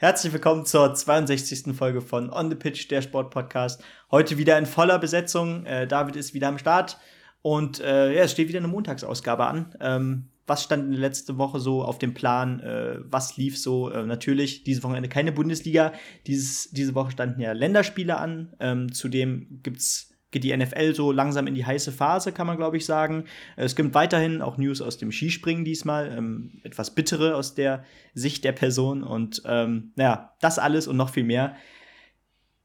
[0.00, 1.74] Herzlich willkommen zur 62.
[1.76, 3.82] Folge von On the Pitch, der Sportpodcast.
[4.12, 5.66] Heute wieder in voller Besetzung.
[5.66, 6.98] Äh, David ist wieder am Start
[7.42, 9.74] und äh, ja, es steht wieder eine Montagsausgabe an.
[9.80, 12.60] Ähm, was stand in der letzten Woche so auf dem Plan?
[12.60, 13.90] Äh, was lief so?
[13.90, 15.92] Äh, natürlich, diese Wochenende keine Bundesliga.
[16.28, 18.54] Dieses, diese Woche standen ja Länderspiele an.
[18.60, 22.76] Ähm, zudem gibt's geht die NFL so langsam in die heiße Phase, kann man glaube
[22.76, 23.24] ich sagen.
[23.56, 28.44] Es gibt weiterhin auch News aus dem Skispringen diesmal, ähm, etwas bittere aus der Sicht
[28.44, 31.56] der Person und ähm, naja, das alles und noch viel mehr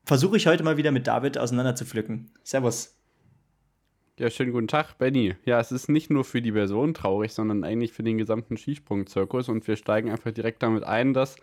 [0.05, 2.31] versuche ich heute mal wieder mit David auseinander zu pflücken.
[2.43, 2.97] Servus.
[4.19, 5.35] Ja, schönen guten Tag, Benny.
[5.45, 9.49] Ja, es ist nicht nur für die Person traurig, sondern eigentlich für den gesamten Skisprungzirkus
[9.49, 11.37] und wir steigen einfach direkt damit ein, dass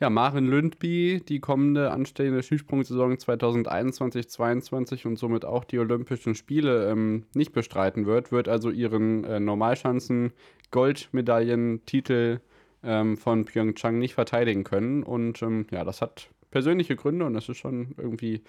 [0.00, 7.24] ja, Maren Lündby die kommende anstehende Skisprungsaison 2021-22 und somit auch die Olympischen Spiele ähm,
[7.34, 10.32] nicht bestreiten wird, wird also ihren äh, Normalschanzen
[10.70, 12.40] Goldmedaillentitel
[12.82, 15.02] ähm, von Pyeongchang nicht verteidigen können.
[15.02, 18.42] Und ähm, ja, das hat persönliche Gründe und das ist schon irgendwie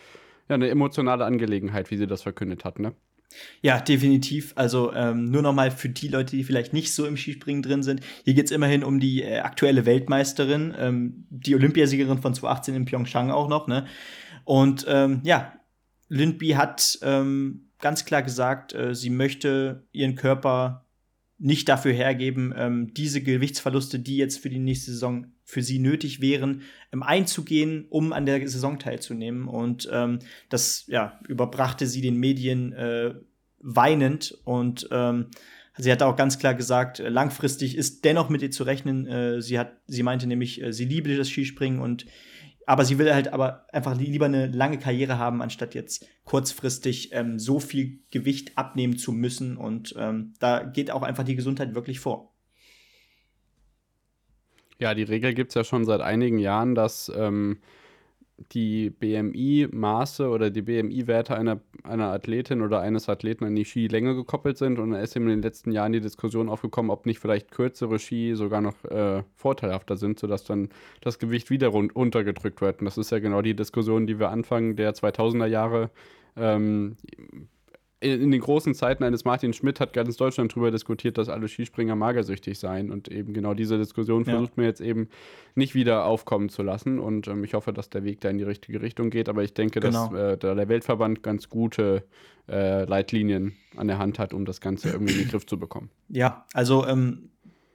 [0.47, 2.94] ja, eine emotionale Angelegenheit, wie sie das verkündet hat, ne?
[3.61, 4.53] Ja, definitiv.
[4.55, 7.83] Also ähm, nur noch mal für die Leute, die vielleicht nicht so im Skispringen drin
[7.83, 8.02] sind.
[8.25, 12.85] Hier geht es immerhin um die äh, aktuelle Weltmeisterin, ähm, die Olympiasiegerin von 2018 in
[12.85, 13.67] Pyeongchang auch noch.
[13.67, 13.85] Ne?
[14.45, 15.53] Und ähm, ja,
[16.07, 20.85] Lindby hat ähm, ganz klar gesagt, äh, sie möchte ihren Körper
[21.38, 26.22] nicht dafür hergeben, ähm, diese Gewichtsverluste, die jetzt für die nächste Saison für sie nötig
[26.22, 26.61] wären,
[26.94, 29.47] ähm, einzugehen, um an der Saison teilzunehmen.
[29.47, 30.19] Und ähm,
[30.50, 33.16] das ja, überbrachte sie den Medien äh,
[33.59, 35.28] weinend und ähm,
[35.81, 39.08] Sie hat auch ganz klar gesagt, äh, langfristig ist dennoch mit ihr zu rechnen.
[39.08, 42.06] Äh, sie hat, sie meinte nämlich, äh, sie liebe das Skispringen und
[42.66, 47.39] aber sie will halt aber einfach lieber eine lange Karriere haben, anstatt jetzt kurzfristig ähm,
[47.39, 49.56] so viel Gewicht abnehmen zu müssen.
[49.56, 52.36] Und ähm, da geht auch einfach die Gesundheit wirklich vor.
[54.80, 57.59] Ja, die Regel gibt es ja schon seit einigen Jahren, dass ähm,
[58.53, 64.57] die BMI-Maße oder die BMI-Werte einer, einer Athletin oder eines Athleten an die Skilänge gekoppelt
[64.57, 64.79] sind.
[64.79, 68.00] Und da ist eben in den letzten Jahren die Diskussion aufgekommen, ob nicht vielleicht kürzere
[68.00, 70.69] Ski sogar noch äh, vorteilhafter sind, sodass dann
[71.01, 72.79] das Gewicht wieder rund runtergedrückt wird.
[72.79, 75.89] Und das ist ja genau die Diskussion, die wir Anfang der 2000er Jahre
[76.38, 76.95] ähm,
[78.02, 81.96] in den großen Zeiten eines Martin Schmidt hat ganz Deutschland darüber diskutiert, dass alle Skispringer
[81.96, 82.92] magersüchtig seien.
[82.92, 84.32] Und eben genau diese Diskussion ja.
[84.32, 85.10] versucht man jetzt eben
[85.56, 87.00] nicht wieder aufkommen zu lassen.
[87.00, 89.28] Und ähm, ich hoffe, dass der Weg da in die richtige Richtung geht.
[89.28, 90.08] Aber ich denke, genau.
[90.08, 92.06] dass äh, der Weltverband ganz gute
[92.48, 95.90] äh, Leitlinien an der Hand hat, um das Ganze irgendwie in den Griff zu bekommen.
[96.08, 97.31] Ja, also ähm,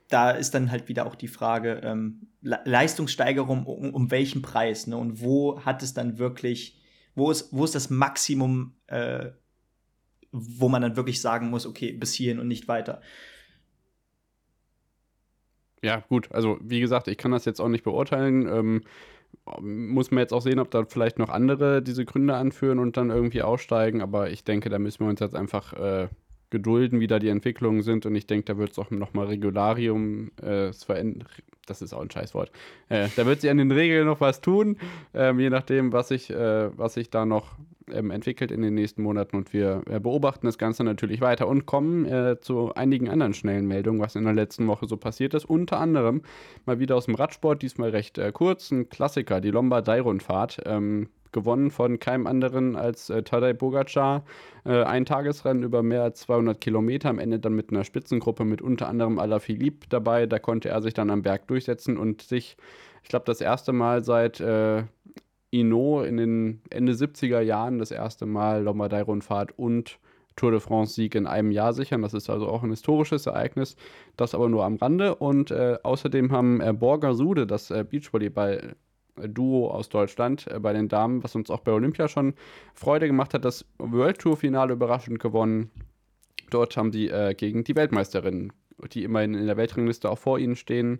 [0.09, 4.87] da ist dann halt wieder auch die Frage, ähm, Le Leistungssteigerung um, um, welchen Preis?
[4.87, 4.97] Ne?
[4.97, 6.79] Und wo hat es dann wirklich,
[7.15, 8.75] wo ist, wo ist das Maximum?
[8.87, 9.31] Äh,
[10.37, 13.01] wo man dann wirklich sagen muss, okay, bis hierhin und nicht weiter.
[15.81, 18.49] Ja, gut, also wie gesagt, ich kann das jetzt auch nicht beurteilen.
[18.49, 18.83] Ähm,
[19.61, 23.11] muss man jetzt auch sehen, ob da vielleicht noch andere diese Gründe anführen und dann
[23.11, 24.01] irgendwie aussteigen.
[24.01, 26.09] Aber ich denke, da müssen wir uns jetzt einfach äh,
[26.51, 28.07] gedulden, wie da die Entwicklungen sind.
[28.07, 30.71] Und ich denke, da wird es auch nochmal Regularium, äh,
[31.67, 32.51] das ist auch ein Scheißwort.
[32.89, 34.79] Äh, da wird sich an den Regeln noch was tun,
[35.13, 37.59] ähm, je nachdem, was sich, äh, was sich da noch
[37.93, 39.37] ähm, entwickelt in den nächsten Monaten.
[39.37, 43.67] Und wir äh, beobachten das Ganze natürlich weiter und kommen äh, zu einigen anderen schnellen
[43.67, 45.45] Meldungen, was in der letzten Woche so passiert ist.
[45.45, 46.23] Unter anderem
[46.67, 50.63] mal wieder aus dem Radsport, diesmal recht äh, kurz, ein Klassiker, die Lombardei-Rundfahrt.
[50.67, 54.25] Ähm, gewonnen von keinem anderen als äh, Tadej Bogacar.
[54.65, 58.63] Äh, ein Tagesrennen über mehr als 200 Kilometer, am Ende dann mit einer Spitzengruppe mit
[58.63, 60.25] unter anderem Alaphilippe dabei.
[60.25, 62.57] Da konnte er sich dann am Berg durchsetzen und sich,
[63.03, 64.85] ich glaube, das erste Mal seit äh,
[65.55, 69.99] Ino in den Ende 70er Jahren das erste Mal Lombardei-Rundfahrt und
[70.37, 72.03] Tour de France-Sieg in einem Jahr sichern.
[72.03, 73.77] Das ist also auch ein historisches Ereignis,
[74.17, 75.15] das aber nur am Rande.
[75.15, 80.89] Und äh, außerdem haben äh, Borger Sude, das äh, Beachvolleyball-Duo aus Deutschland äh, bei den
[80.89, 82.35] Damen, was uns auch bei Olympia schon
[82.75, 85.71] Freude gemacht hat, das World Tour-Finale überraschend gewonnen.
[86.51, 88.53] Dort haben sie äh, gegen die Weltmeisterinnen,
[88.93, 90.99] die immerhin in der Weltrangliste auch vor ihnen stehen,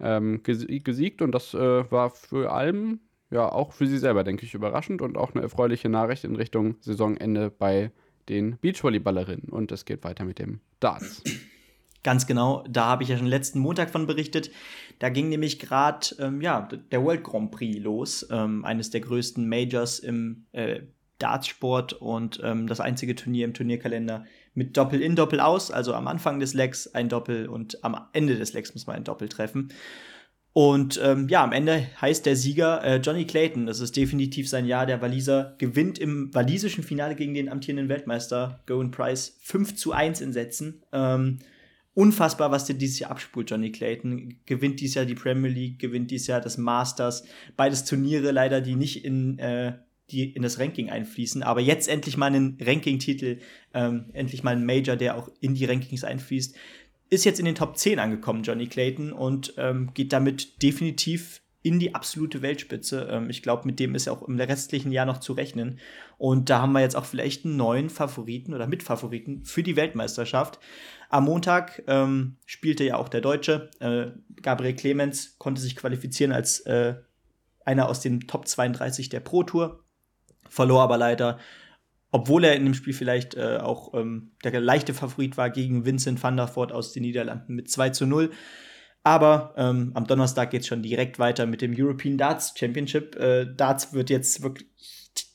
[0.00, 1.22] ähm, gesiegt.
[1.22, 2.98] Und das äh, war für allem
[3.32, 6.76] ja auch für sie selber, denke ich, überraschend und auch eine erfreuliche Nachricht in Richtung
[6.80, 7.90] Saisonende bei
[8.28, 9.48] den Beachvolleyballerinnen.
[9.48, 11.22] Und es geht weiter mit dem Darts.
[12.04, 14.50] Ganz genau, da habe ich ja schon letzten Montag von berichtet.
[14.98, 19.48] Da ging nämlich gerade ähm, ja, der World Grand Prix los, ähm, eines der größten
[19.48, 20.80] Majors im äh,
[21.18, 24.24] Dartsport und ähm, das einzige Turnier im Turnierkalender
[24.54, 28.36] mit Doppel in, Doppel aus, also am Anfang des Legs ein Doppel und am Ende
[28.36, 29.68] des Legs muss man ein Doppel treffen.
[30.54, 33.66] Und ähm, ja, am Ende heißt der Sieger äh, Johnny Clayton.
[33.66, 34.84] Das ist definitiv sein Jahr.
[34.84, 40.20] Der Waliser gewinnt im walisischen Finale gegen den amtierenden Weltmeister Gowan Price 5 zu 1
[40.20, 40.82] in Sätzen.
[40.92, 41.38] Ähm,
[41.94, 44.40] unfassbar, was der dieses Jahr abspult, Johnny Clayton.
[44.44, 47.24] Gewinnt dieses Jahr die Premier League, gewinnt dieses Jahr das Masters.
[47.56, 49.78] Beides Turniere leider, die nicht in, äh,
[50.10, 51.42] die in das Ranking einfließen.
[51.42, 53.38] Aber jetzt endlich mal einen Ranking-Titel,
[53.72, 56.54] ähm, endlich mal ein Major, der auch in die Rankings einfließt.
[57.12, 61.78] Ist jetzt in den Top 10 angekommen, Johnny Clayton, und ähm, geht damit definitiv in
[61.78, 63.06] die absolute Weltspitze.
[63.10, 65.78] Ähm, ich glaube, mit dem ist ja auch im restlichen Jahr noch zu rechnen.
[66.16, 70.58] Und da haben wir jetzt auch vielleicht einen neuen Favoriten oder Mitfavoriten für die Weltmeisterschaft.
[71.10, 73.68] Am Montag ähm, spielte ja auch der Deutsche.
[73.80, 76.94] Äh, Gabriel Clemens konnte sich qualifizieren als äh,
[77.66, 79.84] einer aus den Top 32 der Pro Tour.
[80.48, 81.38] Verlor aber leider,
[82.12, 86.22] obwohl er in dem Spiel vielleicht äh, auch ähm, der leichte Favorit war gegen Vincent
[86.22, 88.30] van der Voort aus den Niederlanden mit 2 zu 0.
[89.02, 93.16] Aber ähm, am Donnerstag geht es schon direkt weiter mit dem European Darts Championship.
[93.16, 94.68] Äh, Darts wird jetzt wirklich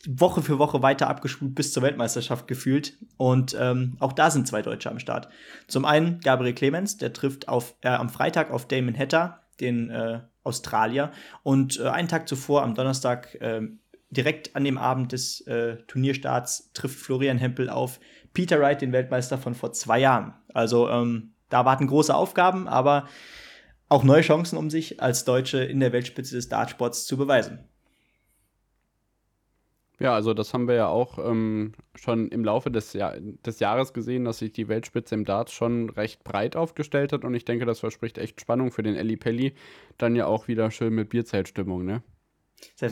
[0.08, 2.94] Woche für Woche weiter abgespult bis zur Weltmeisterschaft gefühlt.
[3.18, 5.28] Und ähm, auch da sind zwei Deutsche am Start.
[5.68, 10.22] Zum einen Gabriel Clemens, der trifft auf, äh, am Freitag auf Damon Hatter, den äh,
[10.44, 11.12] Australier.
[11.44, 13.62] Und äh, einen Tag zuvor, am Donnerstag, äh,
[14.10, 18.00] direkt an dem Abend des äh, Turnierstarts, trifft Florian Hempel auf
[18.34, 20.34] Peter Wright, den Weltmeister von vor zwei Jahren.
[20.54, 23.08] Also ähm, da warten große Aufgaben, aber
[23.90, 27.60] auch neue Chancen, um sich als Deutsche in der Weltspitze des Dartsports zu beweisen.
[30.00, 33.94] Ja, also das haben wir ja auch ähm, schon im Laufe des, Jahr des Jahres
[33.94, 37.66] gesehen, dass sich die Weltspitze im Darts schon recht breit aufgestellt hat und ich denke,
[37.66, 39.54] das verspricht echt Spannung für den Elli Pelli.
[39.98, 42.04] Dann ja auch wieder schön mit Bierzeltstimmung, ne?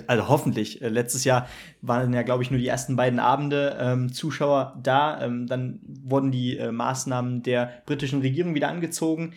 [0.08, 0.82] Also hoffentlich.
[0.82, 1.48] Äh, letztes Jahr
[1.82, 5.22] waren ja, glaube ich, nur die ersten beiden Abende ähm, Zuschauer da.
[5.22, 9.34] Ähm, dann wurden die äh, Maßnahmen der britischen Regierung wieder angezogen.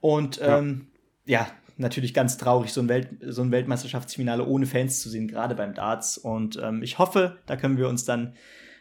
[0.00, 0.88] Und ähm,
[1.24, 1.42] ja.
[1.42, 1.48] ja
[1.78, 5.74] natürlich ganz traurig, so ein, Welt, so ein Weltmeisterschaftsfinale ohne Fans zu sehen, gerade beim
[5.74, 6.18] Darts.
[6.18, 8.34] Und ähm, ich hoffe, da können wir uns dann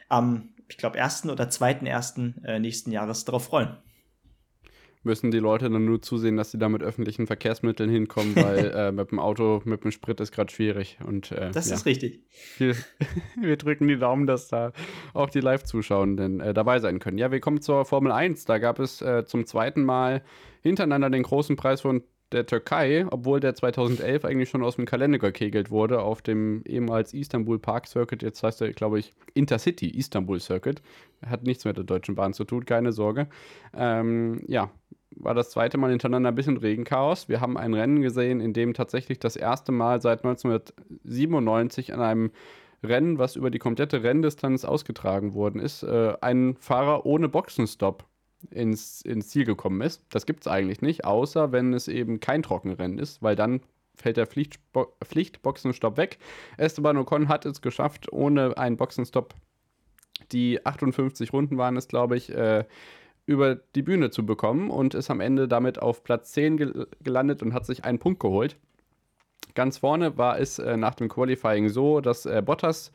[0.09, 3.77] am, ich glaube, ersten oder zweiten ersten äh, nächsten Jahres darauf freuen.
[5.07, 8.91] Müssen die Leute dann nur zusehen, dass sie da mit öffentlichen Verkehrsmitteln hinkommen, weil äh,
[8.91, 10.97] mit dem Auto, mit dem Sprit ist gerade schwierig.
[11.07, 11.75] Und, äh, das ja.
[11.75, 12.25] ist richtig.
[12.57, 12.75] Wir,
[13.41, 14.73] wir, drücken die Daumen, dass da
[15.13, 17.17] auch die Live-Zuschauenden äh, dabei sein können.
[17.17, 18.43] Ja, wir kommen zur Formel 1.
[18.43, 20.23] Da gab es äh, zum zweiten Mal
[20.61, 25.17] hintereinander den großen Preis von der Türkei, obwohl der 2011 eigentlich schon aus dem Kalender
[25.17, 30.39] gekegelt wurde, auf dem ehemals Istanbul Park Circuit, jetzt heißt er, glaube ich, Intercity Istanbul
[30.39, 30.81] Circuit.
[31.25, 33.27] Hat nichts mit der Deutschen Bahn zu tun, keine Sorge.
[33.73, 34.69] Ähm, ja,
[35.11, 37.29] war das zweite Mal hintereinander ein bisschen Regenchaos.
[37.29, 42.31] Wir haben ein Rennen gesehen, in dem tatsächlich das erste Mal seit 1997 an einem
[42.83, 48.05] Rennen, was über die komplette Renndistanz ausgetragen worden ist, äh, ein Fahrer ohne Boxenstopp
[48.51, 50.03] ins, ins Ziel gekommen ist.
[50.09, 53.61] Das gibt es eigentlich nicht, außer wenn es eben kein Trockenrennen ist, weil dann
[53.95, 56.19] fällt der Pflichtbo Pflichtboxenstopp weg.
[56.57, 59.33] Esteban Ocon hat es geschafft, ohne einen Boxenstopp,
[60.31, 62.65] die 58 Runden waren es, glaube ich, äh,
[63.25, 67.41] über die Bühne zu bekommen und ist am Ende damit auf Platz 10 gel gelandet
[67.41, 68.55] und hat sich einen Punkt geholt.
[69.53, 72.91] Ganz vorne war es äh, nach dem Qualifying so, dass äh, Bottas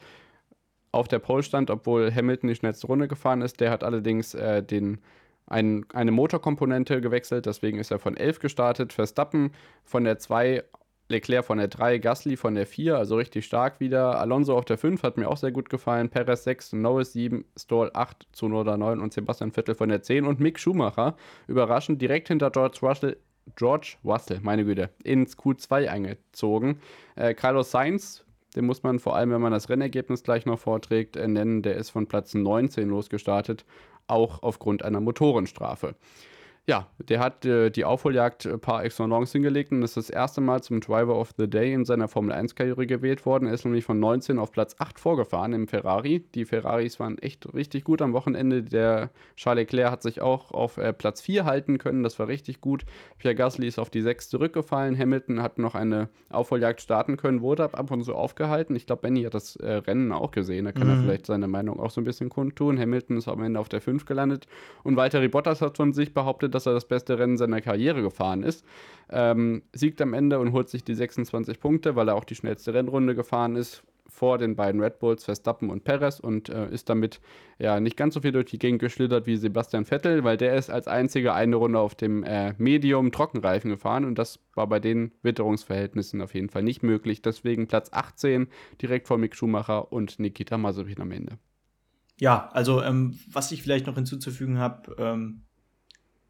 [0.93, 3.61] auf der Pole stand, obwohl Hamilton die schnellste Runde gefahren ist.
[3.61, 4.99] Der hat allerdings äh, den
[5.47, 8.93] ein, eine Motorkomponente gewechselt, deswegen ist er von 11 gestartet.
[8.93, 9.53] Verstappen
[9.85, 10.65] von der 2,
[11.09, 14.19] Leclerc von der 3, Gasly von der 4, also richtig stark wieder.
[14.19, 16.09] Alonso auf der 5 hat mir auch sehr gut gefallen.
[16.09, 20.41] Perez 6, Norris 7, Stoll 8, Zunoda 9 und Sebastian Vettel von der 10 und
[20.41, 21.17] Mick Schumacher
[21.47, 23.17] überraschend direkt hinter George Russell
[23.57, 26.81] George Russell, meine Güte, ins Q2 eingezogen.
[27.17, 31.17] Äh, Carlos Sainz, den muss man vor allem, wenn man das Rennergebnis gleich noch vorträgt,
[31.17, 31.63] äh, nennen.
[31.63, 33.65] Der ist von Platz 19 losgestartet
[34.13, 35.95] auch aufgrund einer Motorenstrafe.
[36.69, 40.63] Ja, der hat äh, die Aufholjagd äh, par excellence hingelegt und ist das erste Mal
[40.63, 43.49] zum Driver of the Day in seiner Formel 1-Karriere gewählt worden.
[43.49, 46.21] Er ist nämlich von 19 auf Platz 8 vorgefahren im Ferrari.
[46.37, 48.63] Die Ferraris waren echt richtig gut am Wochenende.
[48.63, 52.05] Der Charles Leclerc hat sich auch auf äh, Platz 4 halten können.
[52.05, 52.85] Das war richtig gut.
[53.19, 54.97] Pierre Gasly ist auf die 6 zurückgefallen.
[54.97, 58.77] Hamilton hat noch eine Aufholjagd starten können, wurde ab und zu aufgehalten.
[58.77, 60.67] Ich glaube, Benny hat das äh, Rennen auch gesehen.
[60.67, 60.91] Da kann mhm.
[60.91, 62.79] er vielleicht seine Meinung auch so ein bisschen kundtun.
[62.79, 64.47] Hamilton ist am Ende auf der 5 gelandet.
[64.85, 68.43] Und Walter Bottas hat von sich behauptet, dass er das beste Rennen seiner Karriere gefahren
[68.43, 68.65] ist.
[69.11, 72.73] Ähm, siegt am Ende und holt sich die 26 Punkte, weil er auch die schnellste
[72.75, 73.83] Rennrunde gefahren ist
[74.13, 77.21] vor den beiden Red Bulls, Verstappen und Perez und äh, ist damit
[77.59, 80.71] ja nicht ganz so viel durch die Gegend geschlittert wie Sebastian Vettel, weil der ist
[80.71, 86.21] als einziger eine Runde auf dem äh, Medium-Trockenreifen gefahren und das war bei den Witterungsverhältnissen
[86.21, 87.23] auf jeden Fall nicht möglich.
[87.23, 88.49] Deswegen Platz 18
[88.81, 91.39] direkt vor Mick Schumacher und Nikita Mazepin am Ende.
[92.21, 95.43] Ja, also ähm, was ich vielleicht noch hinzuzufügen habe, ähm,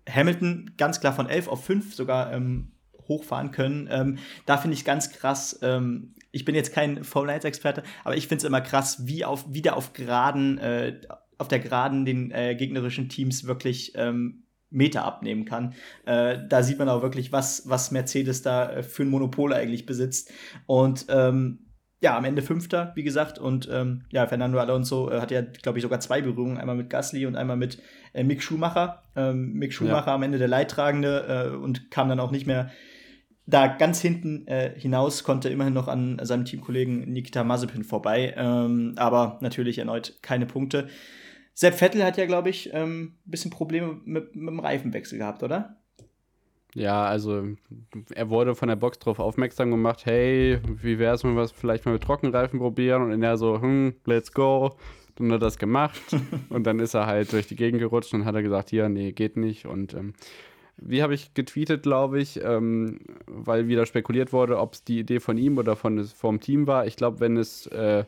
[0.08, 2.72] Hamilton ganz klar von 11 auf 5 sogar ähm,
[3.08, 3.88] hochfahren können.
[3.90, 8.26] Ähm, da finde ich ganz krass, ähm, ich bin jetzt kein Formel 1-Experte, aber ich
[8.26, 11.00] finde es immer krass, wie, auf, wie der auf Geraden, äh,
[11.38, 15.74] auf der Geraden den äh, gegnerischen Teams wirklich ähm, Meter abnehmen kann.
[16.06, 19.86] Äh, da sieht man auch wirklich, was, was Mercedes da äh, für ein Monopol eigentlich
[19.86, 20.32] besitzt.
[20.66, 21.71] Und ähm,
[22.02, 23.38] ja, am Ende Fünfter, wie gesagt.
[23.38, 26.58] Und ähm, ja, Fernando Alonso äh, hat ja, glaube ich, sogar zwei Berührungen.
[26.58, 27.80] Einmal mit Gasly und einmal mit
[28.12, 29.02] äh, Mick Schumacher.
[29.14, 30.14] Ähm, Mick Schumacher ja.
[30.16, 32.70] am Ende der Leidtragende äh, und kam dann auch nicht mehr
[33.46, 38.34] da ganz hinten äh, hinaus, konnte immerhin noch an seinem Teamkollegen Nikita Mazepin vorbei.
[38.36, 40.88] Ähm, aber natürlich erneut keine Punkte.
[41.54, 45.44] Sepp Vettel hat ja, glaube ich, ein ähm, bisschen Probleme mit, mit dem Reifenwechsel gehabt,
[45.44, 45.81] oder?
[46.74, 47.44] Ja, also
[48.14, 51.52] er wurde von der Box darauf aufmerksam gemacht, hey, wie wäre es, wenn wir es
[51.52, 53.12] vielleicht mal mit Trockenreifen probieren?
[53.12, 54.74] Und er so, hm, let's go.
[55.16, 56.00] Dann hat er das gemacht
[56.48, 59.12] und dann ist er halt durch die Gegend gerutscht und hat er gesagt, hier, nee,
[59.12, 59.66] geht nicht.
[59.66, 60.14] Und ähm,
[60.78, 65.20] wie habe ich getweetet, glaube ich, ähm, weil wieder spekuliert wurde, ob es die Idee
[65.20, 66.86] von ihm oder von, vom Team war.
[66.86, 68.04] Ich glaube, wenn es äh,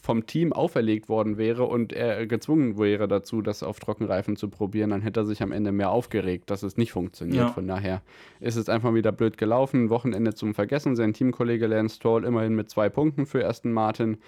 [0.00, 4.90] vom Team auferlegt worden wäre und er gezwungen wäre dazu, das auf Trockenreifen zu probieren,
[4.90, 7.48] dann hätte er sich am Ende mehr aufgeregt, dass es nicht funktioniert.
[7.48, 7.48] Ja.
[7.48, 8.02] Von daher
[8.40, 9.90] ist es einfach wieder blöd gelaufen.
[9.90, 10.96] Wochenende zum Vergessen.
[10.96, 14.18] Sein Teamkollege Lance Stroll immerhin mit zwei Punkten für Aston Martin.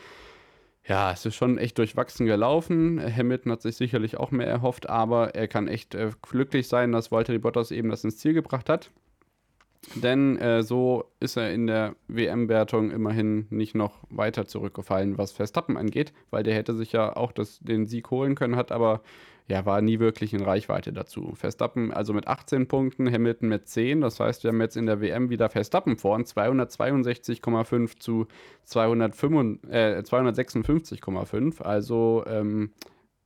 [0.87, 3.01] Ja, es ist schon echt durchwachsen gelaufen.
[3.01, 7.13] Hamilton hat sich sicherlich auch mehr erhofft, aber er kann echt äh, glücklich sein, dass
[7.13, 8.91] Walter Bottas eben das ins Ziel gebracht hat.
[9.95, 15.77] Denn äh, so ist er in der WM-Wertung immerhin nicht noch weiter zurückgefallen, was Verstappen
[15.77, 19.01] angeht, weil der hätte sich ja auch das, den Sieg holen können, hat aber
[19.51, 21.33] ja, war nie wirklich in Reichweite dazu.
[21.35, 24.01] Verstappen also mit 18 Punkten, Hamilton mit 10.
[24.01, 28.29] Das heißt, wir haben jetzt in der WM wieder Verstappen vorn, 262,5 zu
[28.65, 32.71] 255, äh, 256,5, also ähm,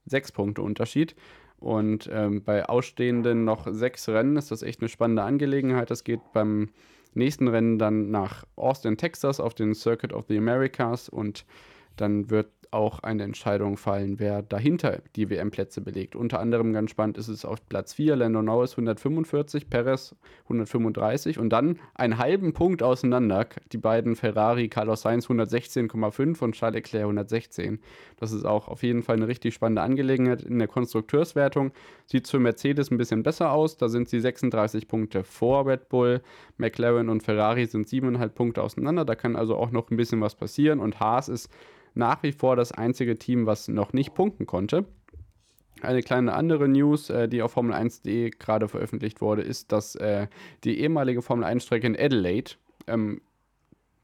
[0.06, 1.14] 6 Punkte Unterschied.
[1.58, 5.90] Und ähm, bei ausstehenden noch sechs Rennen ist das echt eine spannende Angelegenheit.
[5.90, 6.70] Das geht beim
[7.14, 11.46] nächsten Rennen dann nach Austin, Texas auf den Circuit of the Americas und
[11.96, 16.16] dann wird auch eine Entscheidung fallen, wer dahinter die WM-Plätze belegt.
[16.16, 20.14] Unter anderem ganz spannend ist es auf Platz 4, Lando Norris 145, Perez
[20.44, 26.74] 135 und dann einen halben Punkt auseinander die beiden Ferrari, Carlos Sainz 116,5 und Charles
[26.74, 27.78] Leclerc 116.
[28.18, 30.42] Das ist auch auf jeden Fall eine richtig spannende Angelegenheit.
[30.42, 31.72] In der Konstrukteurswertung
[32.06, 33.76] sieht es für Mercedes ein bisschen besser aus.
[33.76, 36.20] Da sind sie 36 Punkte vor Red Bull.
[36.58, 39.04] McLaren und Ferrari sind 7,5 Punkte auseinander.
[39.04, 41.48] Da kann also auch noch ein bisschen was passieren und Haas ist
[41.94, 44.84] nach wie vor das einzige Team, was noch nicht punkten konnte.
[45.82, 50.28] Eine kleine andere News, äh, die auf Formel1.de gerade veröffentlicht wurde, ist, dass äh,
[50.64, 52.52] die ehemalige Formel 1-Strecke in Adelaide,
[52.86, 53.20] ähm,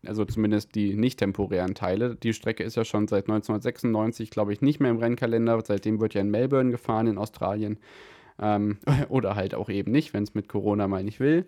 [0.04, 4.62] also zumindest die nicht temporären Teile, die Strecke ist ja schon seit 1996, glaube ich,
[4.62, 5.61] nicht mehr im Rennkalender.
[5.64, 7.78] Seitdem wird ja in Melbourne gefahren, in Australien.
[8.40, 8.78] Ähm,
[9.09, 11.47] oder halt auch eben nicht, wenn es mit Corona mal nicht will.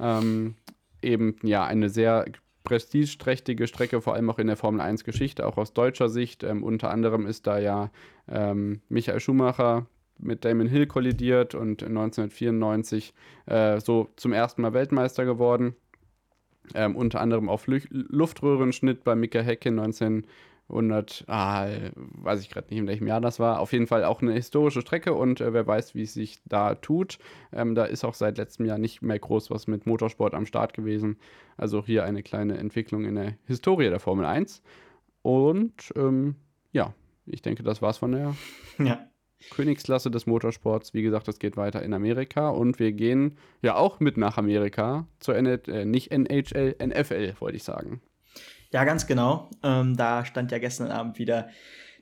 [0.00, 0.56] Ähm,
[1.00, 2.24] eben ja eine sehr
[2.64, 6.42] prestigeträchtige Strecke, vor allem auch in der Formel 1 Geschichte, auch aus deutscher Sicht.
[6.42, 7.90] Ähm, unter anderem ist da ja
[8.28, 9.86] ähm, Michael Schumacher
[10.18, 13.14] mit Damon Hill kollidiert und 1994
[13.46, 15.74] äh, so zum ersten Mal Weltmeister geworden.
[16.74, 20.26] Ähm, unter anderem auf Lü Luftröhrenschnitt bei Mika Häkkinen 19
[20.72, 23.60] 100, ah, weiß ich gerade nicht, in welchem Jahr das war.
[23.60, 26.74] Auf jeden Fall auch eine historische Strecke und äh, wer weiß, wie es sich da
[26.74, 27.18] tut.
[27.52, 30.74] Ähm, da ist auch seit letztem Jahr nicht mehr groß was mit Motorsport am Start
[30.74, 31.18] gewesen.
[31.56, 34.62] Also hier eine kleine Entwicklung in der Historie der Formel 1.
[35.22, 36.36] Und ähm,
[36.72, 36.94] ja,
[37.26, 38.34] ich denke, das war's von der
[38.78, 39.06] ja.
[39.50, 40.94] Königsklasse des Motorsports.
[40.94, 45.06] Wie gesagt, das geht weiter in Amerika und wir gehen ja auch mit nach Amerika
[45.20, 48.00] zur N äh, nicht NHL, NFL, wollte ich sagen.
[48.72, 49.50] Ja, ganz genau.
[49.62, 51.48] Ähm, da stand ja gestern Abend wieder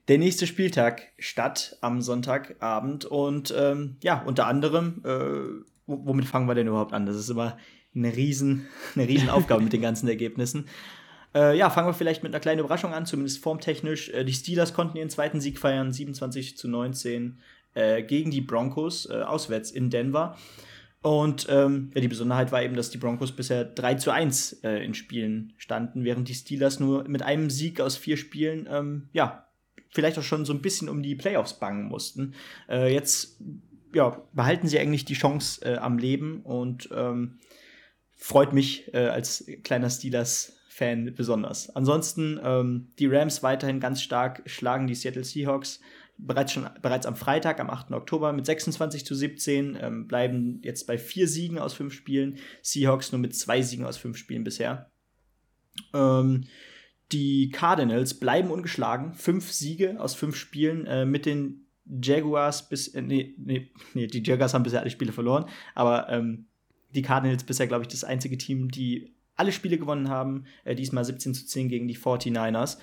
[0.08, 3.04] der nächste Spieltag statt am Sonntagabend.
[3.04, 7.06] Und ähm, ja, unter anderem, äh, womit fangen wir denn überhaupt an?
[7.06, 7.58] Das ist immer
[7.94, 10.66] eine riesen, eine riesen Aufgabe mit den ganzen Ergebnissen.
[11.34, 14.08] Äh, ja, fangen wir vielleicht mit einer kleinen Überraschung an, zumindest formtechnisch.
[14.10, 17.40] Äh, die Steelers konnten ihren zweiten Sieg feiern, 27 zu 19
[17.74, 20.36] äh, gegen die Broncos, äh, auswärts in Denver.
[21.02, 24.84] Und ähm, ja, die Besonderheit war eben, dass die Broncos bisher 3 zu 1 äh,
[24.84, 29.46] in Spielen standen, während die Steelers nur mit einem Sieg aus vier Spielen, ähm, ja,
[29.90, 32.34] vielleicht auch schon so ein bisschen um die Playoffs bangen mussten.
[32.68, 33.40] Äh, jetzt,
[33.94, 37.38] ja, behalten sie eigentlich die Chance äh, am Leben und ähm,
[38.16, 41.74] freut mich äh, als kleiner Steelers-Fan besonders.
[41.74, 45.80] Ansonsten, ähm, die Rams weiterhin ganz stark schlagen die Seattle Seahawks
[46.26, 47.92] bereits schon bereits am Freitag, am 8.
[47.92, 52.38] Oktober mit 26 zu 17, ähm, bleiben jetzt bei vier Siegen aus fünf Spielen.
[52.62, 54.90] Seahawks nur mit zwei Siegen aus fünf Spielen bisher.
[55.94, 56.44] Ähm,
[57.12, 63.02] die Cardinals bleiben ungeschlagen, fünf Siege aus fünf Spielen äh, mit den Jaguars bis äh,
[63.02, 66.46] nee, nee, nee, die Jaguars haben bisher alle Spiele verloren, aber ähm,
[66.94, 71.04] die Cardinals bisher, glaube ich, das einzige Team, die alle Spiele gewonnen haben, äh, diesmal
[71.04, 72.78] 17 zu 10 gegen die 49ers.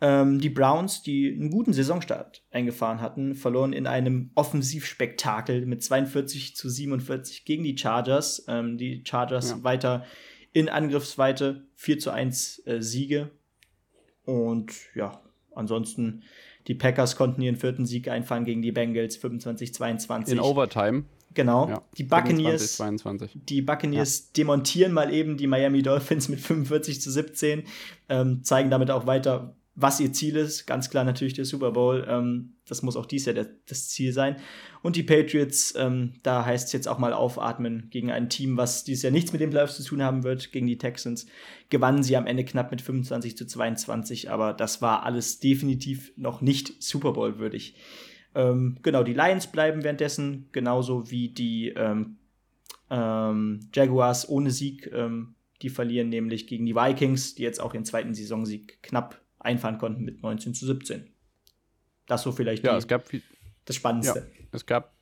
[0.00, 6.56] Ähm, die Browns, die einen guten Saisonstart eingefahren hatten, verloren in einem Offensivspektakel mit 42
[6.56, 8.44] zu 47 gegen die Chargers.
[8.48, 9.62] Ähm, die Chargers ja.
[9.62, 10.04] weiter
[10.52, 13.30] in Angriffsweite, 4 zu 1 äh, Siege.
[14.24, 15.20] Und ja,
[15.54, 16.22] ansonsten
[16.66, 20.32] die Packers konnten ihren vierten Sieg einfahren gegen die Bengals 25-22.
[20.32, 21.04] In Overtime.
[21.34, 21.68] Genau.
[21.68, 23.32] Ja, die Buccaneers, 22.
[23.34, 24.24] Die Buccaneers ja.
[24.38, 27.64] demontieren mal eben die Miami Dolphins mit 45 zu 17,
[28.08, 30.66] ähm, zeigen damit auch weiter, was ihr Ziel ist.
[30.66, 32.06] Ganz klar natürlich der Super Bowl.
[32.08, 34.36] Ähm, das muss auch dies Jahr der, das Ziel sein.
[34.82, 38.84] Und die Patriots, ähm, da heißt es jetzt auch mal aufatmen gegen ein Team, was
[38.84, 41.26] dieses Jahr nichts mit den Playoffs zu tun haben wird, gegen die Texans.
[41.70, 46.40] Gewannen sie am Ende knapp mit 25 zu 22, aber das war alles definitiv noch
[46.40, 47.74] nicht Super Bowl würdig.
[48.34, 52.16] Ähm, genau, die Lions bleiben währenddessen, genauso wie die ähm,
[52.90, 54.90] ähm, Jaguars ohne Sieg.
[54.92, 59.78] Ähm, die verlieren nämlich gegen die Vikings, die jetzt auch ihren zweiten Saisonsieg knapp einfahren
[59.78, 61.10] konnten mit 19 zu 17.
[62.06, 63.04] Das so vielleicht ja, die, es gab
[63.64, 64.30] das Spannendste.
[64.38, 64.93] Ja, es gab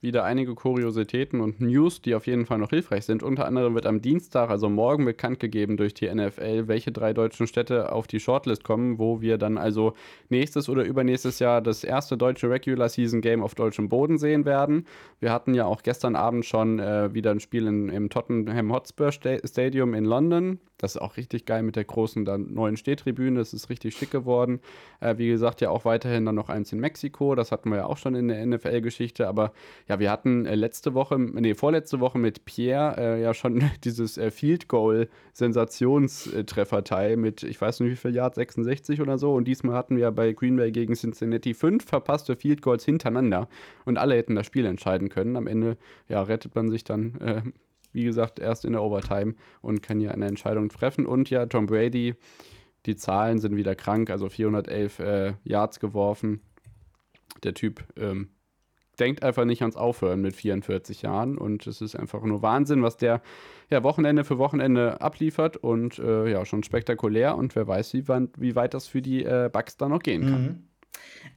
[0.00, 3.22] wieder einige Kuriositäten und News, die auf jeden Fall noch hilfreich sind.
[3.22, 7.46] Unter anderem wird am Dienstag, also morgen, bekannt gegeben durch die NFL, welche drei deutschen
[7.46, 9.92] Städte auf die Shortlist kommen, wo wir dann also
[10.30, 14.86] nächstes oder übernächstes Jahr das erste deutsche Regular Season Game auf deutschem Boden sehen werden.
[15.20, 19.12] Wir hatten ja auch gestern Abend schon äh, wieder ein Spiel in, im Tottenham Hotspur
[19.12, 20.60] Stadium in London.
[20.80, 23.38] Das ist auch richtig geil mit der großen dann neuen Stehtribüne.
[23.38, 24.60] Das ist richtig schick geworden.
[25.00, 27.34] Äh, wie gesagt, ja auch weiterhin dann noch eins in Mexiko.
[27.34, 29.28] Das hatten wir ja auch schon in der NFL-Geschichte.
[29.28, 29.52] Aber
[29.90, 34.18] ja, wir hatten äh, letzte Woche, nee, vorletzte Woche mit Pierre äh, ja schon dieses
[34.18, 39.34] äh, Field Goal-Sensationstrefferteil mit, ich weiß nicht wie viel Yard, 66 oder so.
[39.34, 43.48] Und diesmal hatten wir bei Green Bay gegen Cincinnati fünf verpasste Field Goals hintereinander.
[43.84, 45.34] Und alle hätten das Spiel entscheiden können.
[45.34, 45.76] Am Ende,
[46.08, 47.42] ja, rettet man sich dann äh,
[47.92, 51.04] wie gesagt, erst in der Overtime und kann ja eine Entscheidung treffen.
[51.04, 52.14] Und ja, Tom Brady,
[52.86, 56.42] die Zahlen sind wieder krank, also 411 äh, Yards geworfen.
[57.42, 58.28] Der Typ ähm,
[59.00, 62.96] denkt einfach nicht ans Aufhören mit 44 Jahren und es ist einfach nur Wahnsinn, was
[62.96, 63.22] der
[63.70, 68.28] ja, Wochenende für Wochenende abliefert und äh, ja, schon spektakulär und wer weiß, wie, wann,
[68.36, 70.42] wie weit das für die äh, Bugs da noch gehen kann.
[70.42, 70.64] Mhm.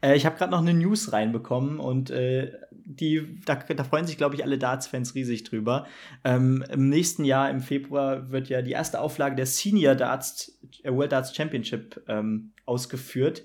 [0.01, 4.17] Äh, ich habe gerade noch eine News reinbekommen und äh, die, da, da, freuen sich,
[4.17, 5.87] glaube ich, alle Darts-Fans riesig drüber.
[6.23, 10.91] Ähm, Im nächsten Jahr, im Februar, wird ja die erste Auflage der Senior Darts, äh,
[10.91, 13.43] World Darts Championship ähm, ausgeführt.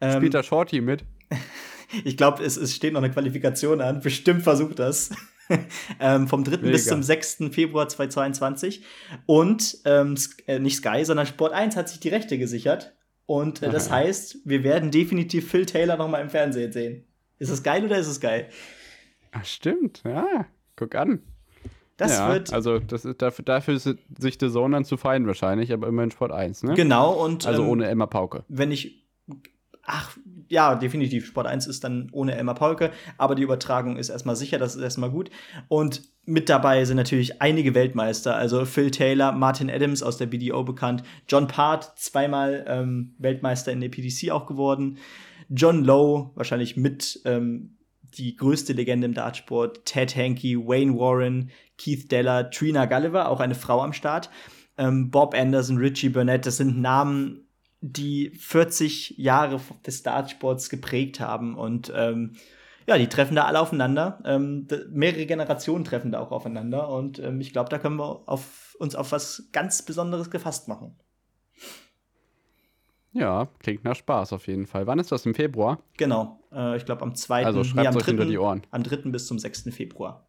[0.00, 1.04] Ähm, Spielt da Shorty mit?
[2.04, 4.00] ich glaube, es, es steht noch eine Qualifikation an.
[4.00, 5.10] Bestimmt versucht das.
[6.00, 6.58] ähm, vom 3.
[6.58, 6.70] Mega.
[6.72, 7.44] bis zum 6.
[7.50, 8.84] Februar 2022.
[9.26, 12.94] Und ähm, äh, nicht Sky, sondern Sport 1 hat sich die Rechte gesichert.
[13.26, 17.04] Und äh, das heißt, wir werden definitiv Phil Taylor noch mal im Fernsehen sehen.
[17.38, 18.48] Ist es geil oder ist es geil?
[19.32, 20.46] Ach, stimmt, ja.
[20.74, 21.20] Guck an.
[21.96, 22.52] Das ja, wird.
[22.52, 26.10] Also, das ist dafür, dafür ist sich der Sohn dann zu fein wahrscheinlich, aber immerhin
[26.10, 26.74] Sport 1, ne?
[26.74, 27.46] Genau, und.
[27.46, 28.44] Also ähm, ohne Emma Pauke.
[28.48, 29.06] Wenn ich.
[29.82, 30.16] Ach,
[30.48, 31.26] ja, definitiv.
[31.26, 34.82] Sport 1 ist dann ohne Emma Pauke, aber die Übertragung ist erstmal sicher, das ist
[34.82, 35.30] erstmal gut.
[35.68, 40.64] Und mit dabei sind natürlich einige Weltmeister, also Phil Taylor, Martin Adams aus der BDO
[40.64, 44.98] bekannt, John Part, zweimal ähm, Weltmeister in der PDC auch geworden,
[45.48, 52.10] John Lowe, wahrscheinlich mit ähm, die größte Legende im Dartsport, Ted Hankey, Wayne Warren, Keith
[52.10, 54.30] Deller, Trina Gulliver, auch eine Frau am Start,
[54.78, 57.45] ähm, Bob Anderson, Richie Burnett, das sind Namen,
[57.80, 62.36] die 40 Jahre des Dartsports geprägt haben und ähm,
[62.86, 64.20] ja, die treffen da alle aufeinander.
[64.24, 68.76] Ähm, mehrere Generationen treffen da auch aufeinander und ähm, ich glaube, da können wir auf,
[68.78, 70.96] uns auf was ganz Besonderes gefasst machen.
[73.12, 74.86] Ja, klingt nach Spaß auf jeden Fall.
[74.86, 75.24] Wann ist das?
[75.24, 75.78] Im Februar?
[75.96, 76.38] Genau.
[76.52, 77.46] Äh, ich glaube am 2.
[77.46, 78.04] Also schreibt nee, am 3.
[78.04, 78.62] hinter die Ohren.
[78.70, 79.10] Am 3.
[79.10, 79.74] bis zum 6.
[79.74, 80.25] Februar.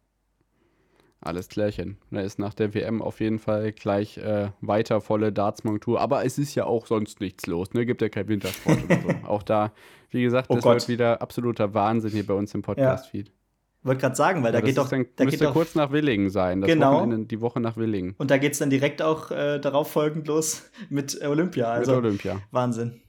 [1.20, 1.98] Alles klärchen.
[2.10, 6.00] Da ist nach der WM auf jeden Fall gleich äh, weiter volle Darts-Montur.
[6.00, 7.72] Aber es ist ja auch sonst nichts los.
[7.74, 7.86] Ne?
[7.86, 9.08] Gibt ja kein Wintersport oder so.
[9.26, 9.72] Auch da,
[10.10, 10.74] wie gesagt, oh das Gott.
[10.74, 13.28] wird wieder absoluter Wahnsinn hier bei uns im Podcast-Feed.
[13.28, 13.34] Ja.
[13.82, 14.88] Wollte gerade sagen, weil ja, da geht doch.
[14.88, 16.60] Dann, da müsste geht kurz nach Willingen sein.
[16.60, 16.94] Das genau.
[16.94, 18.14] Wochenende, die Woche nach Willingen.
[18.18, 21.66] Und da geht es dann direkt auch äh, darauf folgend los mit Olympia.
[21.66, 22.40] Also mit Olympia.
[22.50, 23.00] Wahnsinn,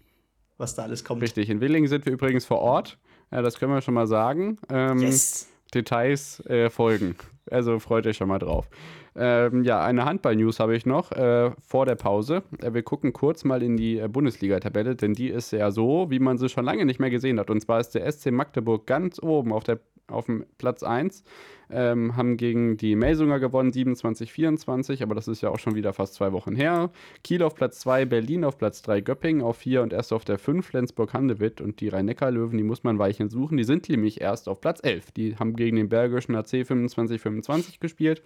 [0.58, 1.22] was da alles kommt.
[1.22, 1.50] Richtig.
[1.50, 2.98] In Willingen sind wir übrigens vor Ort.
[3.32, 4.58] Ja, das können wir schon mal sagen.
[4.70, 5.48] Ähm, yes.
[5.74, 7.16] Details äh, folgen.
[7.52, 8.70] Also freut euch schon mal drauf.
[9.16, 12.44] Ähm, ja, eine Handball-News habe ich noch äh, vor der Pause.
[12.62, 16.20] Äh, wir gucken kurz mal in die äh, Bundesliga-Tabelle, denn die ist ja so, wie
[16.20, 17.50] man sie schon lange nicht mehr gesehen hat.
[17.50, 19.80] Und zwar ist der SC Magdeburg ganz oben auf, der,
[20.12, 21.24] auf dem Platz 1
[21.70, 26.16] ähm, haben gegen die Melsunger gewonnen, 27-24, aber das ist ja auch schon wieder fast
[26.16, 26.90] zwei Wochen her.
[27.24, 30.40] Kiel auf Platz 2, Berlin auf Platz 3, Göppingen auf 4 und erst auf der
[30.40, 34.62] 5 Flensburg-Handewitt und die Rhein-Neckar-Löwen, die muss man weichen suchen, die sind nämlich erst auf
[34.62, 35.12] Platz 11.
[35.12, 38.24] Die haben gegen den Bergischen AC 25-25 gespielt.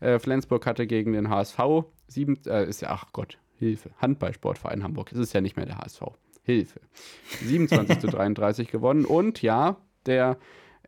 [0.00, 1.58] Äh, Flensburg hatte gegen den HSV
[2.08, 5.78] 7, äh, ist ja, ach Gott, Hilfe, Handballsportverein Hamburg, es ist ja nicht mehr der
[5.78, 6.02] HSV.
[6.46, 6.80] Hilfe.
[7.42, 9.04] 27 zu 33 gewonnen.
[9.04, 10.38] Und ja, der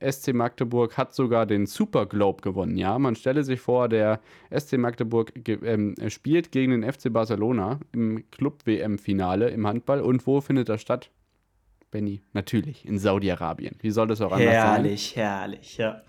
[0.01, 2.77] SC Magdeburg hat sogar den Super Globe gewonnen.
[2.77, 4.21] Ja, man stelle sich vor, der
[4.57, 10.01] SC Magdeburg ähm, spielt gegen den FC Barcelona im Club-WM-Finale im Handball.
[10.01, 11.11] Und wo findet das statt?
[11.91, 13.77] Benny, natürlich in Saudi-Arabien.
[13.81, 15.25] Wie soll das auch anders herrlich, sein?
[15.25, 16.03] Herrlich, herrlich, ja.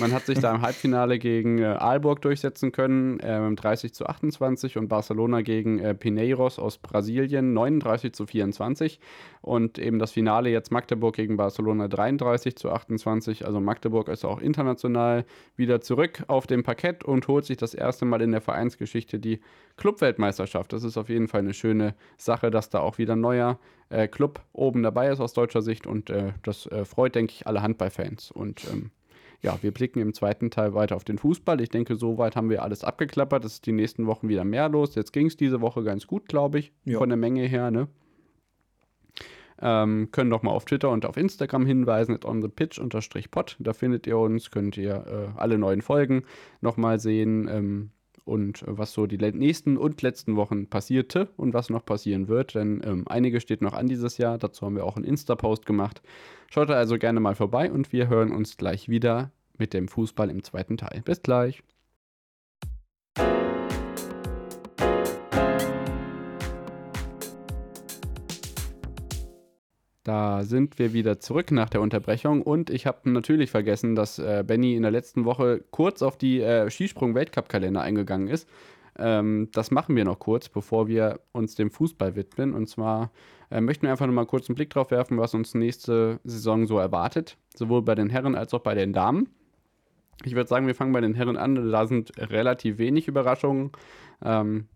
[0.00, 4.76] Man hat sich da im Halbfinale gegen äh, Aalborg durchsetzen können, äh, 30 zu 28
[4.76, 8.98] und Barcelona gegen äh, Pineiros aus Brasilien 39 zu 24
[9.40, 13.46] und eben das Finale jetzt Magdeburg gegen Barcelona 33 zu 28.
[13.46, 18.04] Also Magdeburg ist auch international wieder zurück auf dem Parkett und holt sich das erste
[18.04, 19.40] Mal in der Vereinsgeschichte die
[19.76, 20.72] Clubweltmeisterschaft.
[20.72, 24.08] Das ist auf jeden Fall eine schöne Sache, dass da auch wieder ein neuer äh,
[24.08, 27.62] Club oben dabei ist aus deutscher Sicht und äh, das äh, freut, denke ich, alle
[27.62, 28.90] Handballfans und ähm,
[29.44, 31.60] ja, wir blicken im zweiten Teil weiter auf den Fußball.
[31.60, 33.44] Ich denke, soweit haben wir alles abgeklappert.
[33.44, 34.94] Es ist die nächsten Wochen wieder mehr los.
[34.94, 36.96] Jetzt ging es diese Woche ganz gut, glaube ich, ja.
[36.96, 37.70] von der Menge her.
[37.70, 37.88] Ne?
[39.60, 43.56] Ähm, können doch mal auf Twitter und auf Instagram hinweisen, at onthepitch-pod.
[43.58, 44.94] Da findet ihr uns, könnt ihr
[45.36, 46.24] äh, alle neuen Folgen
[46.62, 47.46] nochmal sehen.
[47.46, 47.90] Ähm,
[48.24, 52.54] und was so die nächsten und letzten Wochen passierte und was noch passieren wird.
[52.54, 54.38] Denn ähm, einige steht noch an dieses Jahr.
[54.38, 56.02] Dazu haben wir auch einen Insta-Post gemacht.
[56.50, 60.30] Schaut da also gerne mal vorbei und wir hören uns gleich wieder mit dem Fußball
[60.30, 61.02] im zweiten Teil.
[61.04, 61.62] Bis gleich.
[70.04, 74.44] Da sind wir wieder zurück nach der Unterbrechung und ich habe natürlich vergessen, dass äh,
[74.46, 78.46] Benny in der letzten Woche kurz auf die äh, Skisprung-Weltcup-Kalender eingegangen ist.
[78.98, 82.52] Ähm, das machen wir noch kurz, bevor wir uns dem Fußball widmen.
[82.52, 83.12] Und zwar
[83.50, 86.66] äh, möchten wir einfach noch mal kurz einen Blick drauf werfen, was uns nächste Saison
[86.66, 89.30] so erwartet, sowohl bei den Herren als auch bei den Damen.
[90.22, 91.72] Ich würde sagen, wir fangen bei den Herren an.
[91.72, 93.72] Da sind relativ wenig Überraschungen.
[94.22, 94.68] Ähm,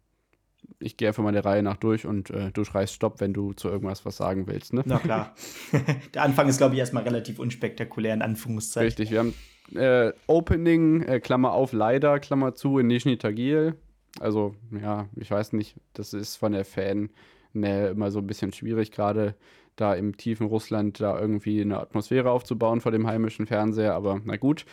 [0.81, 3.53] ich gehe einfach mal der Reihe nach durch und äh, du schreist Stopp, wenn du
[3.53, 4.73] zu irgendwas was sagen willst.
[4.73, 4.83] Ne?
[4.85, 5.35] Na klar.
[6.14, 8.87] der Anfang ist, glaube ich, erstmal relativ unspektakulär, in Anführungszeichen.
[8.87, 9.35] Richtig, wir haben
[9.75, 13.75] äh, Opening, äh, Klammer auf, leider, Klammer zu, in Nizhny Tagil.
[14.21, 17.11] Also, ja, ich weiß nicht, das ist von der Fan
[17.53, 19.35] ne, immer so ein bisschen schwierig, gerade
[19.77, 24.37] da im tiefen Russland da irgendwie eine Atmosphäre aufzubauen vor dem heimischen Fernseher, aber na
[24.37, 24.64] gut.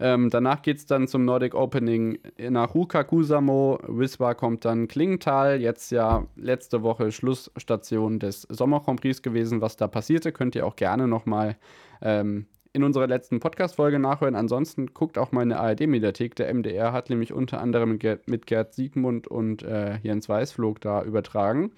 [0.00, 3.78] Ähm, danach geht es dann zum Nordic Opening nach Ruka Kusamo.
[3.86, 5.60] Wiswa kommt dann Klingenthal.
[5.60, 9.60] Jetzt ja letzte Woche Schlussstation des Sommer Grand gewesen.
[9.60, 11.56] Was da passierte, könnt ihr auch gerne nochmal
[12.00, 14.36] ähm, in unserer letzten Podcast-Folge nachhören.
[14.36, 16.36] Ansonsten guckt auch mal in der ARD-Mediathek.
[16.36, 21.72] Der MDR hat nämlich unter anderem mit Gerd Siegmund und äh, Jens Weißflog da übertragen.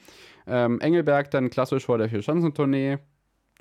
[0.47, 2.99] Ähm, Engelberg dann klassisch vor der Vierschanzentournee.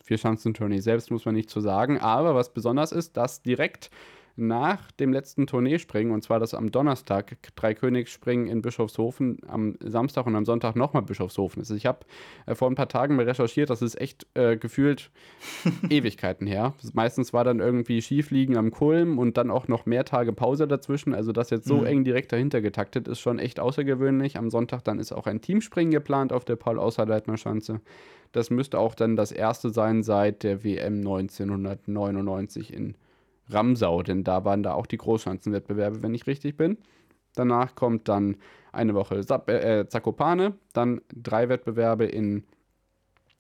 [0.04, 2.00] Vierschanzentournee selbst muss man nicht zu sagen.
[2.00, 3.89] Aber was besonders ist, dass direkt
[4.39, 10.36] nach dem letzten Tourneespringen, und zwar das am Donnerstag, Dreikönigsspringen in Bischofshofen, am Samstag und
[10.36, 11.71] am Sonntag nochmal Bischofshofen ist.
[11.71, 11.99] Ich habe
[12.45, 15.12] äh, vor ein paar Tagen mal recherchiert, das ist echt äh, gefühlt
[15.89, 16.73] Ewigkeiten her.
[16.93, 21.13] Meistens war dann irgendwie Schiefliegen am Kulm und dann auch noch mehr Tage Pause dazwischen.
[21.13, 21.86] Also das jetzt so mhm.
[21.86, 24.38] eng direkt dahinter getaktet ist schon echt außergewöhnlich.
[24.38, 27.82] Am Sonntag dann ist auch ein Teamspringen geplant auf der Paul-Außerleitner-Schanze.
[28.32, 32.95] Das müsste auch dann das erste sein seit der WM 1999 in
[33.49, 36.77] Ramsau, denn da waren da auch die Großschanzenwettbewerbe, wenn ich richtig bin.
[37.35, 38.38] Danach kommt dann
[38.71, 42.43] eine Woche Zap äh, Zakopane, dann drei Wettbewerbe in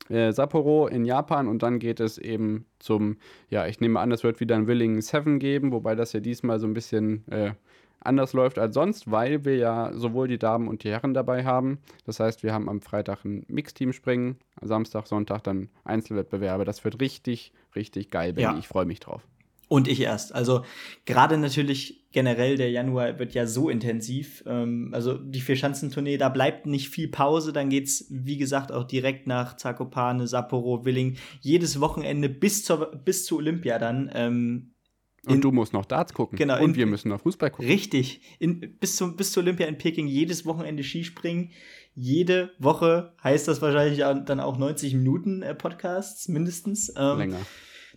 [0.09, 3.17] äh, Sapporo in Japan und dann geht es eben zum,
[3.49, 6.59] ja, ich nehme an, es wird wieder ein Willingen 7 geben, wobei das ja diesmal
[6.59, 7.51] so ein bisschen äh,
[7.99, 11.79] anders läuft als sonst, weil wir ja sowohl die Damen und die Herren dabei haben.
[12.05, 16.65] Das heißt, wir haben am Freitag ein Mixteam springen, Samstag, Sonntag dann Einzelwettbewerbe.
[16.65, 18.53] Das wird richtig, richtig geil, Benny.
[18.53, 18.57] Ja.
[18.57, 19.27] Ich freue mich drauf.
[19.69, 20.33] Und ich erst.
[20.33, 20.65] Also
[21.05, 24.43] gerade natürlich generell der Januar wird ja so intensiv.
[24.47, 27.53] Ähm, also die Vierschanzentournee, da bleibt nicht viel Pause.
[27.53, 31.17] Dann geht's, wie gesagt, auch direkt nach Zakopane, Sapporo, Willing.
[31.39, 34.09] Jedes Wochenende bis zur bis zu Olympia dann.
[34.15, 34.73] Ähm,
[35.27, 36.37] und du musst noch Darts gucken.
[36.37, 36.59] Genau.
[36.59, 37.67] Und in, wir müssen noch Fußball gucken.
[37.69, 38.21] Richtig.
[38.39, 41.51] In, bis, zum, bis zur Olympia in Peking jedes Wochenende Skispringen.
[41.93, 46.91] Jede Woche heißt das wahrscheinlich dann auch 90 Minuten äh, Podcasts mindestens.
[46.97, 47.39] Ähm, Länger.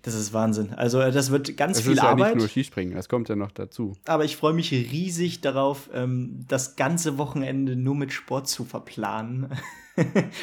[0.02, 0.74] Das ist Wahnsinn.
[0.74, 2.10] Also äh, das wird ganz das viel Arbeit.
[2.10, 3.96] Das ist ja nicht nur Skispringen, das kommt ja noch dazu.
[4.04, 9.48] Aber ich freue mich riesig darauf, ähm, das ganze Wochenende nur mit Sport zu verplanen.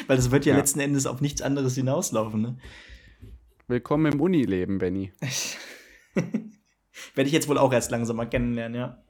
[0.06, 2.40] Weil das wird ja, ja, letzten Endes auf nichts anderes hinauslaufen.
[2.40, 2.56] Ne?
[3.68, 5.12] Willkommen im Unileben, Benny.
[7.14, 9.02] Werde ich jetzt wohl auch erst langsam mal kennenlernen, ja.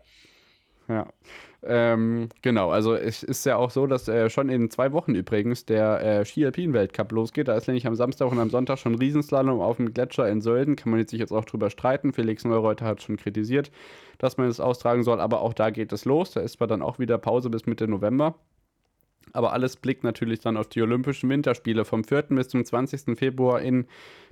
[0.89, 1.13] Ja.
[1.63, 5.67] Ähm, genau, also es ist ja auch so, dass äh, schon in zwei Wochen übrigens
[5.67, 7.49] der äh, Ski-Alpin-Weltcup losgeht.
[7.49, 10.77] Da ist nämlich am Samstag und am Sonntag schon Riesenslalom auf dem Gletscher in Sölden.
[10.77, 12.15] Kann man jetzt sich jetzt auch drüber streiten.
[12.15, 13.71] Felix Neureuter hat schon kritisiert,
[14.19, 16.31] dass man es austragen soll, aber auch da geht es los.
[16.31, 18.37] Da ist zwar dann auch wieder Pause bis Mitte November.
[19.33, 22.23] Aber alles blickt natürlich dann auf die Olympischen Winterspiele vom 4.
[22.31, 23.19] bis zum 20.
[23.19, 23.87] Februar in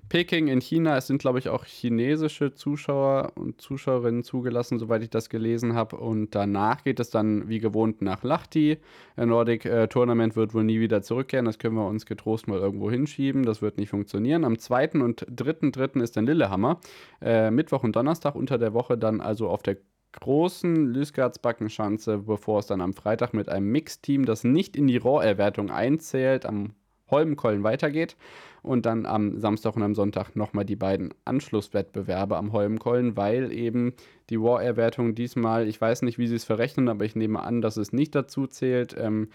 [0.09, 0.97] Peking in China.
[0.97, 5.97] Es sind, glaube ich, auch chinesische Zuschauer und Zuschauerinnen zugelassen, soweit ich das gelesen habe.
[5.97, 8.79] Und danach geht es dann wie gewohnt nach Lahti.
[9.17, 11.45] Ein Nordic äh, Tournament wird wohl nie wieder zurückkehren.
[11.45, 13.45] Das können wir uns getrost mal irgendwo hinschieben.
[13.45, 14.45] Das wird nicht funktionieren.
[14.45, 14.93] Am 2.
[14.93, 16.03] und 3.3.
[16.03, 16.81] ist dann Lillehammer.
[17.21, 19.77] Äh, Mittwoch und Donnerstag unter der Woche dann also auf der
[20.13, 25.71] großen Lüsgardsbackenschanze, bevor es dann am Freitag mit einem Mixteam, das nicht in die Raw-Erwertung
[25.71, 26.75] einzählt, am
[27.11, 28.17] Holmenkollen weitergeht.
[28.63, 33.95] Und dann am Samstag und am Sonntag nochmal die beiden Anschlusswettbewerbe am Holmenkollen, weil eben
[34.31, 37.77] die Raw-Erwertung diesmal, ich weiß nicht, wie sie es verrechnen, aber ich nehme an, dass
[37.77, 39.29] es nicht dazu zählt, ähm,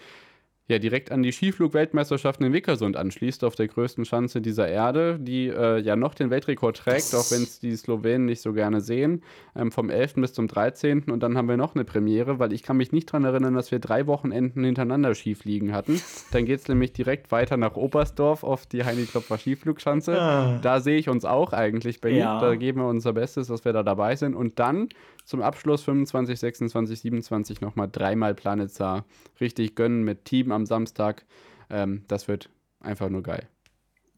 [0.66, 5.48] ja direkt an die Skiflug-Weltmeisterschaften in Wickersund anschließt, auf der größten Schanze dieser Erde, die
[5.48, 9.22] äh, ja noch den Weltrekord trägt, auch wenn es die Slowenen nicht so gerne sehen,
[9.54, 10.14] ähm, vom 11.
[10.14, 11.04] bis zum 13.
[11.10, 13.72] Und dann haben wir noch eine Premiere, weil ich kann mich nicht daran erinnern, dass
[13.72, 16.00] wir drei Wochenenden hintereinander Skifliegen hatten.
[16.32, 20.18] Dann geht es nämlich direkt weiter nach Oberstdorf auf die Heini-Klopfer Skiflugschanze.
[20.18, 20.58] Ah.
[20.62, 22.18] Da sehe ich uns auch eigentlich, Benny.
[22.18, 22.40] Ja.
[22.40, 24.34] Da geben wir unser Bestes, dass wir da dabei sind.
[24.34, 24.88] Und dann
[25.24, 29.04] zum Abschluss 25, 26, 27 nochmal dreimal Planetsar
[29.40, 31.24] richtig gönnen mit Team am Samstag.
[31.70, 33.48] Ähm, das wird einfach nur geil.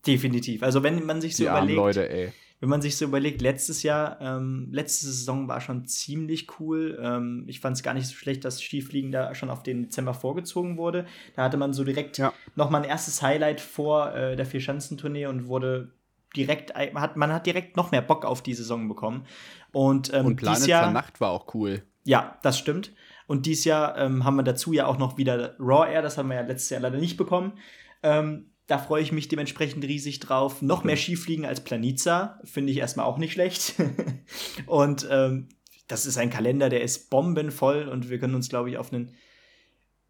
[0.07, 0.63] Definitiv.
[0.63, 2.33] Also wenn man sich so Die überlegt, Leute, ey.
[2.61, 6.99] wenn man sich so überlegt, letztes Jahr, ähm, letzte Saison war schon ziemlich cool.
[7.03, 10.15] Ähm, ich fand es gar nicht so schlecht, dass Skifliegen da schon auf den Dezember
[10.15, 11.07] vorgezogen wurde.
[11.35, 12.33] Da hatte man so direkt ja.
[12.55, 15.93] noch mal ein erstes Highlight vor äh, der Vierschanzentournee und wurde
[16.37, 19.27] direkt, hat, man hat direkt noch mehr Bock auf die Saison bekommen.
[19.73, 21.83] Und, ähm, und Planet Jahr, Nacht war auch cool.
[22.05, 22.93] Ja, das stimmt.
[23.27, 26.29] Und dieses Jahr ähm, haben wir dazu ja auch noch wieder Raw Air, das haben
[26.29, 27.55] wir ja letztes Jahr leider nicht bekommen.
[28.03, 30.63] Ähm, da freue ich mich dementsprechend riesig drauf.
[30.63, 33.75] Noch mehr Skifliegen als Planica, finde ich erstmal auch nicht schlecht.
[34.67, 35.49] und ähm,
[35.89, 39.13] das ist ein Kalender, der ist bombenvoll und wir können uns, glaube ich, auf einen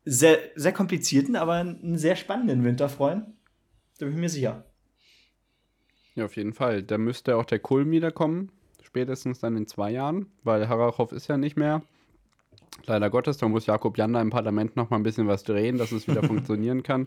[0.05, 3.35] sehr, sehr komplizierten, aber einen sehr spannenden Winter freuen.
[3.99, 4.65] Da bin ich mir sicher.
[6.17, 6.83] Ja, auf jeden Fall.
[6.83, 8.51] Da müsste auch der Kulm wiederkommen.
[8.83, 11.83] Spätestens dann in zwei Jahren, weil Harachow ist ja nicht mehr.
[12.87, 15.93] Leider Gottes, da muss Jakob Janda im Parlament noch mal ein bisschen was drehen, dass
[15.93, 17.07] es wieder funktionieren kann.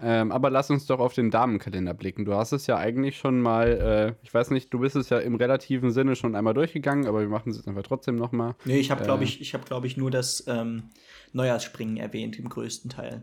[0.00, 2.24] Ähm, aber lass uns doch auf den Damenkalender blicken.
[2.24, 5.18] Du hast es ja eigentlich schon mal, äh, ich weiß nicht, du bist es ja
[5.18, 8.54] im relativen Sinne schon einmal durchgegangen, aber wir machen es jetzt einfach trotzdem noch mal.
[8.64, 10.90] Nee, ich habe, glaube äh, ich, ich, hab, glaub ich, nur das ähm,
[11.32, 13.22] Neujahrsspringen erwähnt, im größten Teil.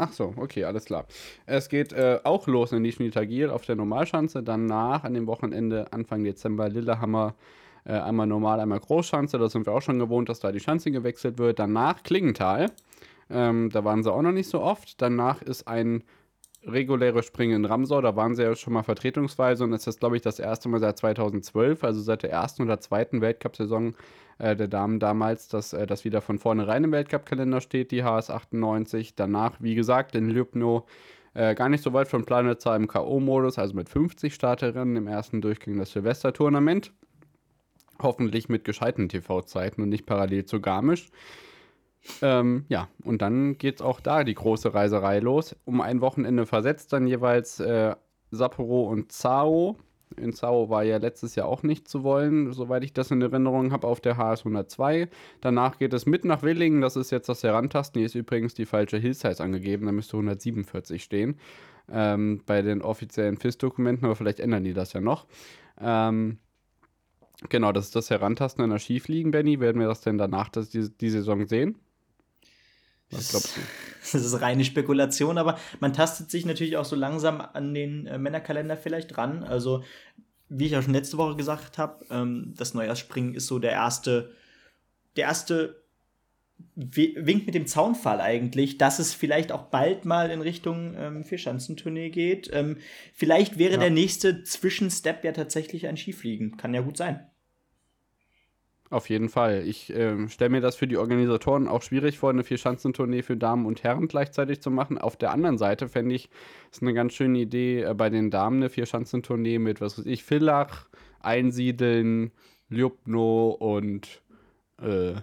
[0.00, 1.04] Ach so, okay, alles klar.
[1.44, 4.42] Es geht äh, auch los in Nischen Tagil auf der Normalschanze.
[4.42, 7.34] Danach an dem Wochenende Anfang Dezember Lillehammer.
[7.84, 9.36] Äh, einmal normal, einmal Großschanze.
[9.38, 11.58] Da sind wir auch schon gewohnt, dass da die Schanze gewechselt wird.
[11.58, 12.70] Danach Klingenthal.
[13.28, 15.02] Ähm, da waren sie auch noch nicht so oft.
[15.02, 16.02] Danach ist ein
[16.66, 18.00] reguläres Springen in Ramsau.
[18.00, 20.80] Da waren sie ja schon mal vertretungsweise und das ist, glaube ich, das erste Mal
[20.80, 23.94] seit 2012, also seit der ersten oder zweiten Weltcup-Saison
[24.38, 28.30] äh, der Damen damals, dass äh, das wieder von vornherein im Weltcup-Kalender steht, die HS
[28.30, 29.14] 98.
[29.14, 30.84] Danach, wie gesagt, in Lübnow
[31.34, 35.40] äh, gar nicht so weit von Planetzahl im K.O.-Modus, also mit 50 Starterinnen im ersten
[35.40, 36.92] Durchgang das Silvester-Tournament.
[38.02, 41.08] Hoffentlich mit gescheiten TV-Zeiten und nicht parallel zu Garmisch.
[42.22, 45.56] Ähm, ja, und dann geht es auch da die große Reiserei los.
[45.64, 47.94] Um ein Wochenende versetzt dann jeweils äh,
[48.30, 49.76] Sapporo und Zao
[50.16, 53.72] in Sao war ja letztes Jahr auch nicht zu wollen, soweit ich das in Erinnerung
[53.72, 55.08] habe, auf der HS 102.
[55.40, 58.00] Danach geht es mit nach Willingen, das ist jetzt das Herantasten.
[58.00, 61.36] Hier ist übrigens die falsche Hill-Size angegeben, da müsste 147 stehen.
[61.92, 65.26] Ähm, bei den offiziellen FIS-Dokumenten, aber vielleicht ändern die das ja noch.
[65.80, 66.38] Ähm,
[67.48, 69.60] genau, das ist das Herantasten an der Schiefliegen, Benny.
[69.60, 71.78] Werden wir das denn danach das, die, die Saison sehen?
[73.10, 73.60] Was glaubst du?
[74.12, 78.16] Das ist reine Spekulation, aber man tastet sich natürlich auch so langsam an den äh,
[78.16, 79.44] Männerkalender vielleicht ran.
[79.44, 79.84] Also,
[80.48, 84.32] wie ich ja schon letzte Woche gesagt habe, ähm, das Neujahrsspringen ist so der erste,
[85.16, 85.82] der erste
[86.76, 92.10] Wink mit dem Zaunfall eigentlich, dass es vielleicht auch bald mal in Richtung ähm, Vierschanzentournee
[92.10, 92.50] geht.
[92.52, 92.78] Ähm,
[93.12, 93.78] vielleicht wäre ja.
[93.78, 96.56] der nächste Zwischenstep ja tatsächlich ein Skifliegen.
[96.56, 97.26] Kann ja gut sein.
[98.90, 99.62] Auf jeden Fall.
[99.68, 103.64] Ich äh, stelle mir das für die Organisatoren auch schwierig vor, eine Vierschanzentournee für Damen
[103.64, 104.98] und Herren gleichzeitig zu machen.
[104.98, 106.28] Auf der anderen Seite fände ich
[106.72, 110.24] es eine ganz schöne Idee, äh, bei den Damen eine Vierschanzentournee mit, was weiß ich,
[110.24, 110.88] Villach,
[111.20, 112.32] Einsiedeln,
[112.68, 114.22] Ljubno und
[114.82, 115.14] äh,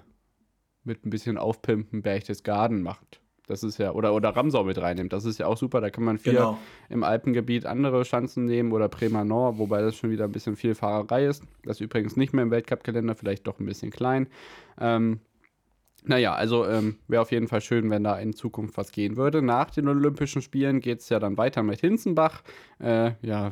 [0.86, 3.20] mit ein bisschen Aufpimpen Berchtesgaden macht.
[3.48, 5.14] Das ist ja, oder, oder Ramsau mit reinnimmt.
[5.14, 5.80] Das ist ja auch super.
[5.80, 6.58] Da kann man viel genau.
[6.90, 9.24] im Alpengebiet andere Schanzen nehmen oder Bremer
[9.58, 11.44] wobei das schon wieder ein bisschen viel Fahrerei ist.
[11.64, 14.28] Das ist übrigens nicht mehr im Weltcup-Kalender, vielleicht doch ein bisschen klein.
[14.80, 15.22] Ähm,
[16.08, 19.42] Naja, also ähm, wäre auf jeden Fall schön, wenn da in Zukunft was gehen würde.
[19.42, 22.44] Nach den Olympischen Spielen geht es ja dann weiter mit Hinzenbach.
[22.80, 23.52] Äh, ja,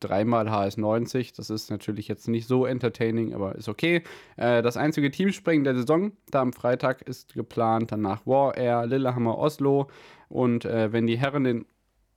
[0.00, 1.34] dreimal HS90.
[1.34, 4.02] Das ist natürlich jetzt nicht so entertaining, aber ist okay.
[4.36, 7.90] Äh, das einzige Teamspringen der Saison, da am Freitag ist geplant.
[7.90, 9.88] Danach War Air, Lillehammer, Oslo.
[10.28, 11.66] Und äh, wenn die Herren in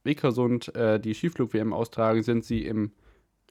[0.03, 2.91] Vikersund äh, die Skiflug-WM austragen, sind sie im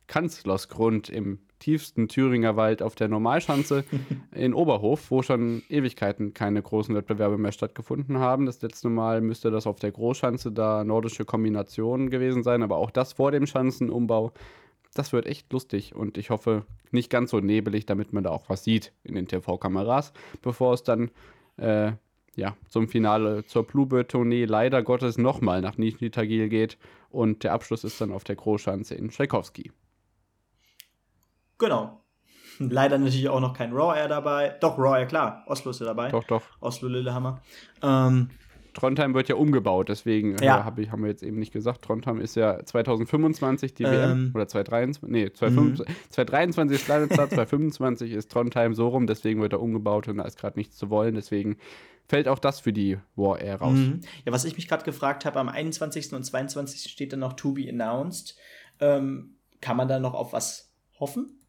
[0.06, 3.84] Kanzlersgrund im tiefsten Thüringer Wald auf der Normalschanze
[4.34, 8.46] in Oberhof, wo schon Ewigkeiten keine großen Wettbewerbe mehr stattgefunden haben.
[8.46, 12.90] Das letzte Mal müsste das auf der Großschanze da nordische Kombination gewesen sein, aber auch
[12.90, 14.32] das vor dem Schanzenumbau.
[14.94, 18.48] Das wird echt lustig und ich hoffe nicht ganz so nebelig, damit man da auch
[18.48, 21.10] was sieht in den TV-Kameras, bevor es dann
[21.58, 21.92] äh,
[22.34, 26.78] ja, zum Finale zur Bluebird-Tournee leider Gottes nochmal nach Nizhny Tagil geht
[27.10, 29.72] und der Abschluss ist dann auf der Großschanze in Tchaikovsky.
[31.58, 32.02] Genau.
[32.58, 34.56] Leider natürlich auch noch kein Raw Air dabei.
[34.60, 35.44] Doch, Raw Air, klar.
[35.46, 36.10] Oslo ist ja dabei.
[36.10, 36.42] Doch, doch.
[36.60, 37.42] Oslo Lillehammer.
[37.82, 38.30] Ähm,
[38.76, 40.60] Trondheim wird ja umgebaut, deswegen ja.
[40.60, 41.82] äh, hab ich, haben wir jetzt eben nicht gesagt.
[41.82, 46.10] Trondheim ist ja 2025 die ähm, WM oder 2023, nee, 2025, mhm.
[46.10, 50.38] 2023 ist Planetstart, 2025 ist Trondheim so rum, deswegen wird er umgebaut und da ist
[50.38, 51.56] gerade nichts zu wollen, deswegen
[52.06, 53.78] fällt auch das für die War Air raus.
[53.78, 54.00] Mhm.
[54.26, 56.12] Ja, was ich mich gerade gefragt habe, am 21.
[56.12, 56.90] und 22.
[56.90, 58.36] steht dann noch To Be Announced.
[58.80, 61.40] Ähm, kann man da noch auf was hoffen?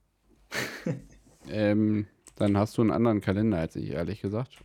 [1.49, 4.57] ähm, dann hast du einen anderen Kalender als ich, ehrlich gesagt.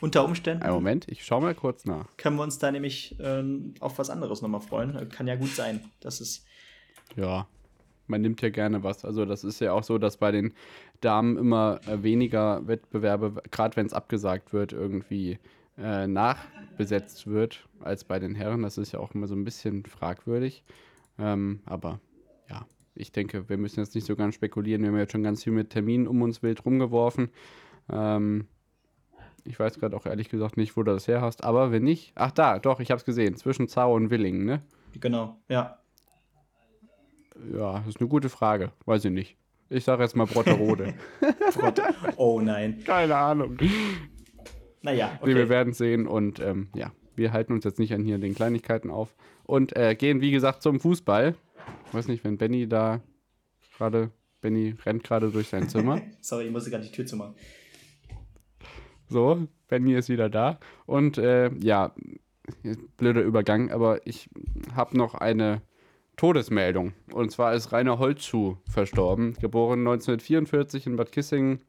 [0.00, 0.64] Unter Umständen.
[0.64, 2.16] Einen Moment, ich schau mal kurz nach.
[2.16, 5.08] Können wir uns da nämlich ähm, auf was anderes nochmal freuen?
[5.10, 5.80] Kann ja gut sein.
[6.00, 6.44] Das ist.
[7.14, 7.46] Ja,
[8.08, 9.04] man nimmt ja gerne was.
[9.04, 10.54] Also, das ist ja auch so, dass bei den
[11.00, 15.38] Damen immer äh, weniger Wettbewerbe, gerade wenn es abgesagt wird, irgendwie
[15.78, 18.62] äh, nachbesetzt wird als bei den Herren.
[18.62, 20.64] Das ist ja auch immer so ein bisschen fragwürdig.
[21.16, 22.00] Ähm, aber
[22.50, 22.66] ja,
[23.02, 24.82] ich denke, wir müssen jetzt nicht so ganz spekulieren.
[24.82, 27.30] Wir haben jetzt schon ganz viel mit Terminen um uns wild rumgeworfen.
[27.90, 28.46] Ähm,
[29.44, 31.44] ich weiß gerade auch ehrlich gesagt nicht, wo du das her hast.
[31.44, 33.36] Aber wenn nicht, ach da, doch, ich habe es gesehen.
[33.36, 34.62] Zwischen Zau und Willingen, ne?
[35.00, 35.78] Genau, ja.
[37.52, 38.72] Ja, das ist eine gute Frage.
[38.86, 39.36] Weiß ich nicht.
[39.68, 40.94] Ich sage jetzt mal Brotterode.
[42.16, 42.82] oh nein.
[42.84, 43.56] Keine Ahnung.
[44.82, 45.34] Naja, okay.
[45.34, 48.90] Wir werden sehen und ähm, ja, wir halten uns jetzt nicht an hier den Kleinigkeiten
[48.90, 51.34] auf und äh, gehen, wie gesagt, zum Fußball.
[51.92, 53.02] Ich weiß nicht, wenn Benny da
[53.76, 56.00] gerade, Benny rennt gerade durch sein Zimmer.
[56.22, 57.34] Sorry, ich musste gerade die Tür zumachen.
[59.10, 60.58] So, Benny ist wieder da.
[60.86, 61.94] Und äh, ja,
[62.96, 64.30] blöder Übergang, aber ich
[64.74, 65.60] habe noch eine
[66.16, 66.94] Todesmeldung.
[67.12, 71.60] Und zwar ist Rainer Holzschuh verstorben, geboren 1944 in Bad Kissingen,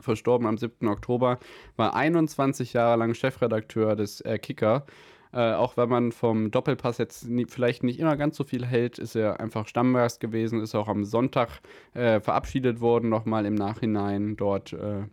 [0.00, 0.88] verstorben am 7.
[0.88, 1.38] Oktober,
[1.76, 4.84] war 21 Jahre lang Chefredakteur des äh, Kicker
[5.32, 8.98] äh, auch wenn man vom Doppelpass jetzt nie, vielleicht nicht immer ganz so viel hält,
[8.98, 11.60] ist er einfach Stammgast gewesen, ist auch am Sonntag
[11.94, 14.72] äh, verabschiedet worden, nochmal im Nachhinein dort.
[14.72, 15.04] Äh,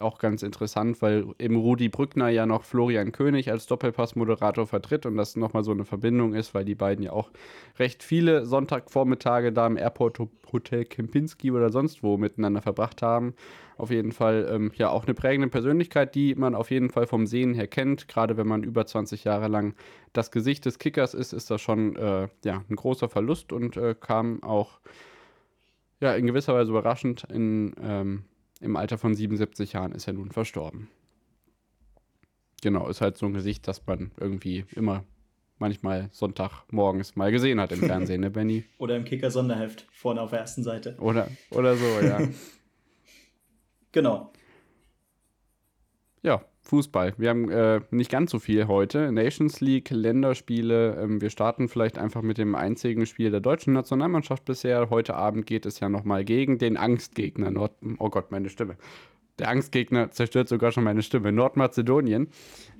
[0.00, 5.16] auch ganz interessant, weil eben Rudi Brückner ja noch Florian König als Doppelpass-Moderator vertritt und
[5.16, 7.30] das nochmal so eine Verbindung ist, weil die beiden ja auch
[7.78, 10.18] recht viele Sonntagvormittage da im Airport
[10.52, 13.34] Hotel Kempinski oder sonst wo miteinander verbracht haben.
[13.78, 17.26] Auf jeden Fall ähm, ja auch eine prägende Persönlichkeit, die man auf jeden Fall vom
[17.26, 18.06] Sehen her kennt.
[18.06, 19.74] Gerade wenn man über 20 Jahre lang
[20.12, 23.94] das Gesicht des Kickers ist, ist das schon äh, ja, ein großer Verlust und äh,
[23.98, 24.80] kam auch
[26.00, 28.24] ja, in gewisser Weise überraschend in ähm,
[28.62, 30.88] im Alter von 77 Jahren ist er nun verstorben.
[32.62, 35.04] Genau, ist halt so ein Gesicht, das man irgendwie immer
[35.58, 38.64] manchmal Sonntagmorgens mal gesehen hat im Fernsehen, ne, Benny?
[38.78, 40.96] Oder im Kicker-Sonderheft, vorne auf der ersten Seite.
[41.00, 42.20] Oder, oder so, ja.
[43.92, 44.32] genau.
[46.22, 47.14] Ja, Fußball.
[47.18, 49.10] Wir haben äh, nicht ganz so viel heute.
[49.10, 50.96] Nations League, Länderspiele.
[51.02, 54.88] Ähm, wir starten vielleicht einfach mit dem einzigen Spiel der deutschen Nationalmannschaft bisher.
[54.88, 57.72] Heute Abend geht es ja nochmal gegen den Angstgegner Nord.
[57.98, 58.76] Oh Gott, meine Stimme.
[59.38, 61.32] Der Angstgegner zerstört sogar schon meine Stimme.
[61.32, 62.28] Nordmazedonien.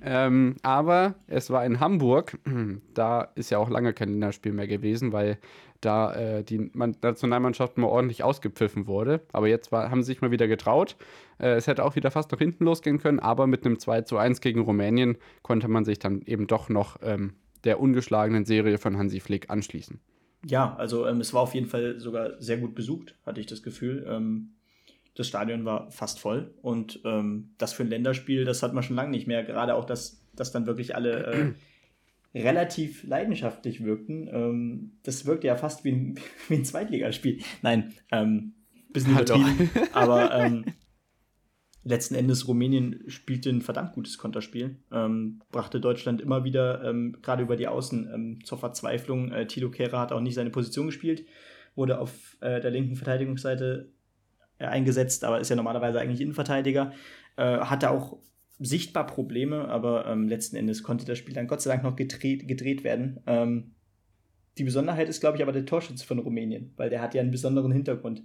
[0.01, 2.37] Ähm, aber es war in Hamburg.
[2.93, 5.39] Da ist ja auch lange kein Länderspiel mehr gewesen, weil
[5.85, 9.21] da äh, die Nationalmannschaft mal ordentlich ausgepfiffen wurde.
[9.31, 10.95] Aber jetzt war, haben sie sich mal wieder getraut.
[11.39, 14.17] Äh, es hätte auch wieder fast nach hinten losgehen können, aber mit einem 2 zu
[14.17, 18.97] 1 gegen Rumänien konnte man sich dann eben doch noch ähm, der ungeschlagenen Serie von
[18.97, 19.99] Hansi Flick anschließen.
[20.45, 23.63] Ja, also ähm, es war auf jeden Fall sogar sehr gut besucht, hatte ich das
[23.63, 24.05] Gefühl.
[24.07, 24.55] Ähm,
[25.15, 28.95] das Stadion war fast voll und ähm, das für ein Länderspiel, das hat man schon
[28.95, 29.43] lange nicht mehr.
[29.43, 31.53] Gerade auch, dass, dass dann wirklich alle äh,
[32.33, 34.27] relativ leidenschaftlich wirkten.
[34.31, 37.41] Ähm, das wirkte ja fast wie ein, wie ein Zweitligaspiel.
[37.61, 38.53] Nein, ähm,
[38.91, 39.69] bisschen übertrieben.
[39.93, 40.65] aber ähm,
[41.83, 44.77] letzten Endes Rumänien spielte ein verdammt gutes Konterspiel.
[44.91, 49.31] Ähm, brachte Deutschland immer wieder, ähm, gerade über die Außen, ähm, zur Verzweiflung.
[49.31, 51.25] Äh, Tilo Kehrer hat auch nicht seine Position gespielt,
[51.75, 53.91] wurde auf äh, der linken Verteidigungsseite
[54.57, 56.93] äh, eingesetzt, aber ist ja normalerweise eigentlich Innenverteidiger.
[57.35, 58.19] Äh, hatte auch
[58.59, 62.47] sichtbar Probleme, aber ähm, letzten Endes konnte das Spiel dann Gott sei Dank noch gedreht,
[62.47, 63.19] gedreht werden.
[63.25, 63.71] Ähm,
[64.57, 67.31] die Besonderheit ist, glaube ich, aber der Torschütze von Rumänien, weil der hat ja einen
[67.31, 68.23] besonderen Hintergrund.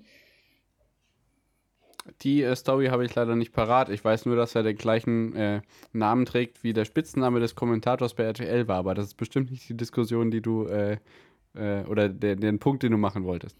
[2.22, 3.88] Die äh, Story habe ich leider nicht parat.
[3.90, 5.60] Ich weiß nur, dass er den gleichen äh,
[5.92, 8.78] Namen trägt, wie der Spitzname des Kommentators bei RTL war.
[8.78, 10.98] Aber das ist bestimmt nicht die Diskussion, die du äh,
[11.54, 13.58] äh oder der, den Punkt, den du machen wolltest.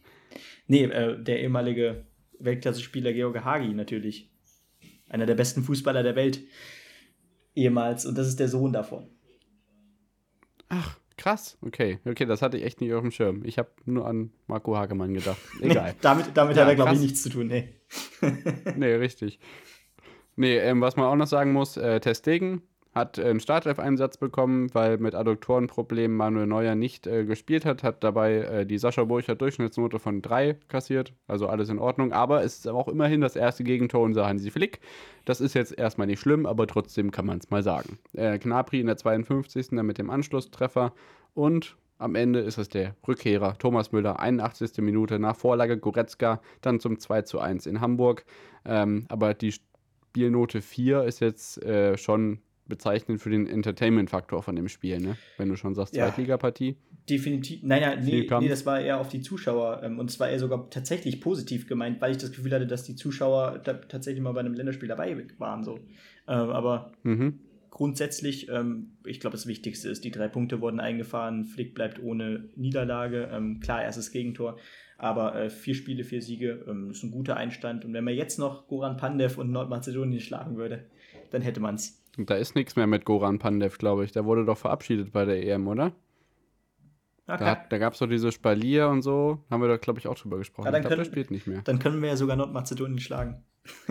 [0.66, 2.04] Nee, äh, der ehemalige
[2.38, 4.30] Weltklasse-Spieler Georg Hagi natürlich.
[5.08, 6.40] Einer der besten Fußballer der Welt.
[7.54, 8.06] Ehemals.
[8.06, 9.08] Und das ist der Sohn davon.
[10.68, 11.98] Ach, Krass, okay.
[12.04, 13.42] Okay, das hatte ich echt nicht auf dem Schirm.
[13.44, 15.38] Ich habe nur an Marco Hagemann gedacht.
[15.60, 15.90] Egal.
[15.90, 17.74] Nee, damit damit ja, hat er, glaube ich, nichts zu tun, nee.
[18.76, 19.40] nee, richtig.
[20.36, 22.62] Nee, ähm, was man auch noch sagen muss, äh, Testegen
[22.98, 28.34] hat einen Startelf-Einsatz bekommen, weil mit Adduktorenproblemen Manuel Neuer nicht äh, gespielt hat, hat dabei
[28.34, 32.68] äh, die Sascha Burcher Durchschnittsnote von 3 kassiert, also alles in Ordnung, aber es ist
[32.68, 34.80] auch immerhin das erste Gegentor unser Hansi Flick.
[35.24, 37.98] Das ist jetzt erstmal nicht schlimm, aber trotzdem kann man es mal sagen.
[38.12, 39.68] Äh, Knapri in der 52.
[39.70, 40.92] dann mit dem Anschlusstreffer
[41.34, 44.78] und am Ende ist es der Rückkehrer Thomas Müller, 81.
[44.78, 48.24] Minute nach Vorlage Goretzka, dann zum 2 zu 1 in Hamburg.
[48.64, 52.38] Ähm, aber die Spielnote 4 ist jetzt äh, schon
[52.68, 55.16] bezeichnend für den Entertainment-Faktor von dem Spiel, ne?
[55.36, 56.76] Wenn du schon sagst, ja, Zweitligapartie.
[57.08, 57.62] Definitiv.
[57.62, 59.82] Nein, nein, nee, nee, das war eher auf die Zuschauer.
[59.82, 62.84] Ähm, und es war eher sogar tatsächlich positiv gemeint, weil ich das Gefühl hatte, dass
[62.84, 65.64] die Zuschauer tatsächlich mal bei einem Länderspiel dabei waren.
[65.64, 65.76] So.
[66.28, 67.40] Ähm, aber mhm.
[67.70, 71.46] grundsätzlich, ähm, ich glaube, das Wichtigste ist, die drei Punkte wurden eingefahren.
[71.46, 73.30] Flick bleibt ohne Niederlage.
[73.32, 74.58] Ähm, klar, erstes Gegentor.
[74.98, 77.84] Aber äh, vier Spiele, vier Siege ähm, ist ein guter Einstand.
[77.84, 80.86] Und wenn man jetzt noch Goran Pandev und Nordmazedonien schlagen würde,
[81.30, 82.04] dann hätte man es.
[82.26, 84.12] Da ist nichts mehr mit Goran Pandev, glaube ich.
[84.12, 85.92] Der wurde doch verabschiedet bei der EM, oder?
[87.26, 87.44] Okay.
[87.44, 89.38] Da, da gab es doch diese Spalier und so.
[89.50, 90.72] Haben wir da, glaube ich, auch drüber gesprochen.
[90.72, 91.62] Ja, ich glaube, der spielt nicht mehr.
[91.62, 93.44] Dann können wir ja sogar Nordmazedonien schlagen.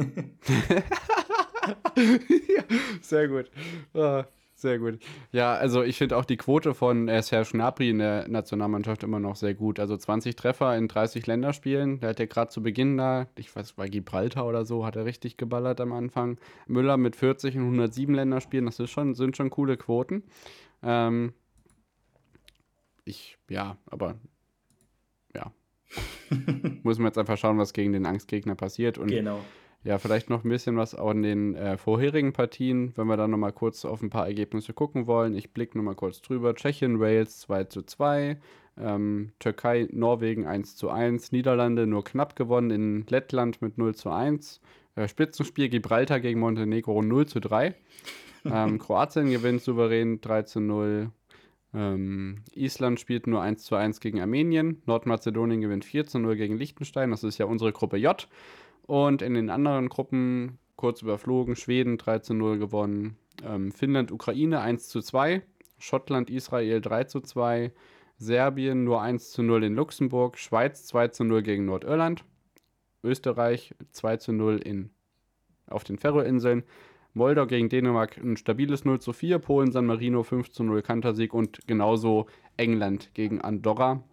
[1.98, 2.64] ja,
[3.02, 3.52] sehr gut.
[3.94, 4.24] Oh,
[4.58, 5.00] sehr gut.
[5.32, 9.20] Ja, also ich finde auch die Quote von äh, Serge Gnabry in der Nationalmannschaft immer
[9.20, 9.80] noch sehr gut.
[9.80, 12.00] Also 20 Treffer in 30 Länderspielen.
[12.00, 15.06] Der hat ja gerade zu Beginn da, ich weiß, bei Gibraltar oder so, hat er
[15.06, 16.40] richtig geballert am Anfang.
[16.66, 20.24] Müller mit 40 in 107 Länderspielen, das ist schon, sind schon coole Quoten.
[20.82, 21.34] Ähm,
[23.06, 24.16] ich, ja, aber
[25.36, 25.54] ja.
[26.84, 28.98] Muss man jetzt einfach schauen, was gegen den Angstgegner passiert.
[28.98, 29.40] Und genau.
[29.88, 33.32] Ja, vielleicht noch ein bisschen was auch in den äh, vorherigen Partien, wenn wir dann
[33.32, 35.34] nochmal kurz auf ein paar Ergebnisse gucken wollen.
[35.34, 36.54] Ich blicke nochmal kurz drüber.
[36.56, 38.38] Tschechien, Wales 2 zu 2,
[38.78, 44.10] ähm, Türkei, Norwegen 1 zu 1, Niederlande nur knapp gewonnen in Lettland mit 0 zu
[44.10, 44.60] 1.
[44.96, 47.74] Äh, Spitzenspiel Gibraltar gegen Montenegro 0 zu 3.
[48.44, 51.12] Ähm, Kroatien gewinnt souverän 3 zu 0.
[51.74, 54.82] Ähm, Island spielt nur 1 zu 1 gegen Armenien.
[54.86, 57.12] Nordmazedonien gewinnt 4 zu 0 gegen Liechtenstein.
[57.12, 58.28] Das ist ja unsere Gruppe J.
[58.88, 64.62] Und in den anderen Gruppen kurz überflogen, Schweden 3 zu 0 gewonnen, ähm, Finnland, Ukraine
[64.62, 65.44] 1 zu 2,
[65.78, 67.74] Schottland, Israel 3 zu 2,
[68.18, 72.24] Serbien nur 1 zu 0 in Luxemburg, Schweiz 2 zu 0 gegen Nordirland,
[73.04, 74.90] Österreich 2 zu 0 in,
[75.68, 76.64] auf den Ferroinseln,
[77.14, 81.34] Moldau gegen Dänemark ein stabiles 0 zu 4, Polen, San Marino 5 zu 0 Kantersieg
[81.34, 84.04] und genauso England gegen Andorra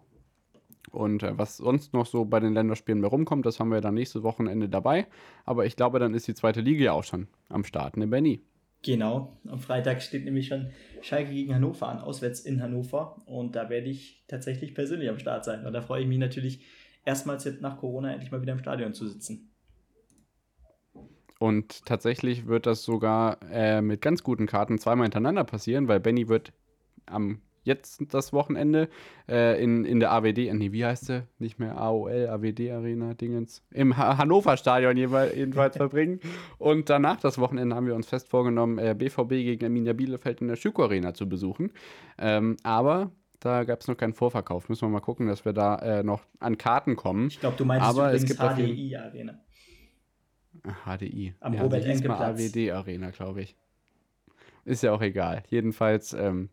[0.91, 3.95] und äh, was sonst noch so bei den Länderspielen mehr rumkommt, das haben wir dann
[3.95, 5.07] nächstes Wochenende dabei.
[5.43, 8.41] Aber ich glaube, dann ist die zweite Liga ja auch schon am Start, ne, Benny?
[8.83, 9.35] Genau.
[9.47, 10.69] Am Freitag steht nämlich schon
[11.01, 13.19] Schalke gegen Hannover an, auswärts in Hannover.
[13.25, 15.65] Und da werde ich tatsächlich persönlich am Start sein.
[15.65, 16.63] Und da freue ich mich natürlich,
[17.03, 19.51] erstmals jetzt nach Corona endlich mal wieder im Stadion zu sitzen.
[21.39, 26.29] Und tatsächlich wird das sogar äh, mit ganz guten Karten zweimal hintereinander passieren, weil Benny
[26.29, 26.53] wird
[27.07, 28.87] am jetzt das Wochenende
[29.27, 31.23] äh, in, in der AWD, äh, nee, wie heißt sie?
[31.39, 33.63] Nicht mehr AOL, AWD Arena, Dingens.
[33.71, 36.19] Im ha Hannover Stadion jedenfalls verbringen.
[36.57, 40.47] Und danach das Wochenende haben wir uns fest vorgenommen, äh, BVB gegen Arminia Bielefeld in
[40.47, 41.71] der Schüko Arena zu besuchen.
[42.17, 44.69] Ähm, aber da gab es noch keinen Vorverkauf.
[44.69, 47.27] Müssen wir mal gucken, dass wir da äh, noch an Karten kommen.
[47.27, 49.39] Ich glaube, du meinst aber es gibt HDI Arena.
[50.85, 51.33] HDI.
[51.39, 52.39] Am ja, Robert Enke Platz.
[52.39, 53.55] AWD Arena, glaube ich.
[54.63, 55.43] Ist ja auch egal.
[55.49, 56.49] Jedenfalls ähm,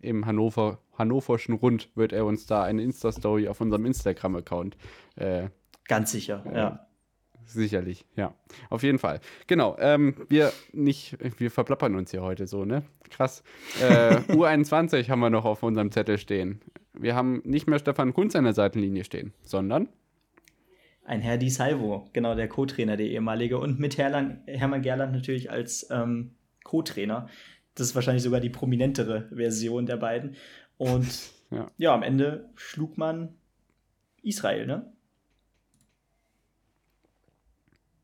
[0.00, 4.76] im Hannover, Hannoverschen Rund wird er uns da eine Insta-Story auf unserem Instagram-Account.
[5.16, 5.48] Äh,
[5.88, 6.86] Ganz sicher, äh, ja.
[7.44, 8.34] Sicherlich, ja.
[8.70, 9.20] Auf jeden Fall.
[9.46, 9.76] Genau.
[9.78, 12.82] Ähm, wir nicht, wir verplappern uns hier heute so, ne?
[13.08, 13.44] Krass.
[13.80, 16.60] Äh, U21 haben wir noch auf unserem Zettel stehen.
[16.92, 19.88] Wir haben nicht mehr Stefan Kunz an der Seitenlinie stehen, sondern
[21.04, 25.52] ein Herr Di Salvo, genau der Co-Trainer, der ehemalige, und mit Herrn, Hermann Gerland natürlich
[25.52, 26.34] als ähm,
[26.64, 27.28] Co-Trainer.
[27.76, 30.34] Das ist wahrscheinlich sogar die prominentere Version der beiden.
[30.76, 31.06] Und
[31.50, 33.34] ja, ja am Ende schlug man
[34.22, 34.92] Israel, ne?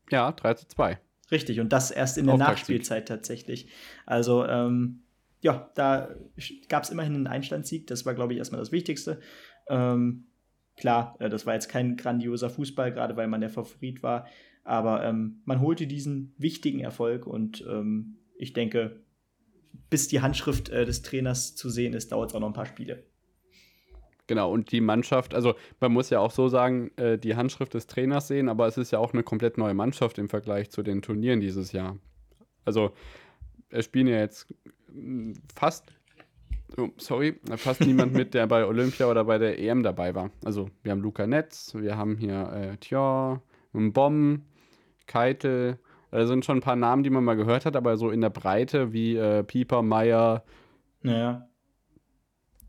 [0.09, 0.99] Ja, 3 zu 2.
[1.31, 3.67] Richtig, und das erst in der Nachspielzeit tatsächlich.
[4.05, 5.01] Also, ähm,
[5.41, 6.15] ja, da
[6.69, 7.87] gab es immerhin einen Einstandssieg.
[7.87, 9.19] Das war, glaube ich, erstmal das Wichtigste.
[9.67, 10.27] Ähm,
[10.77, 14.27] klar, äh, das war jetzt kein grandioser Fußball, gerade weil man der Favorit war.
[14.63, 19.01] Aber ähm, man holte diesen wichtigen Erfolg und ähm, ich denke,
[19.89, 22.65] bis die Handschrift äh, des Trainers zu sehen ist, dauert es auch noch ein paar
[22.65, 23.03] Spiele.
[24.27, 27.87] Genau, und die Mannschaft, also man muss ja auch so sagen, äh, die Handschrift des
[27.87, 31.01] Trainers sehen, aber es ist ja auch eine komplett neue Mannschaft im Vergleich zu den
[31.01, 31.97] Turnieren dieses Jahr.
[32.63, 32.93] Also
[33.69, 34.47] es spielen ja jetzt
[34.87, 35.93] hm, fast,
[36.77, 40.31] oh, sorry, fast niemand mit, der bei Olympia oder bei der EM dabei war.
[40.45, 43.43] Also wir haben Luca Netz, wir haben hier äh, Thior,
[43.73, 44.41] Bomb,
[45.05, 45.79] Keitel,
[46.13, 48.29] da sind schon ein paar Namen, die man mal gehört hat, aber so in der
[48.29, 50.43] Breite wie äh, Pieper, Meier,
[51.01, 51.47] naja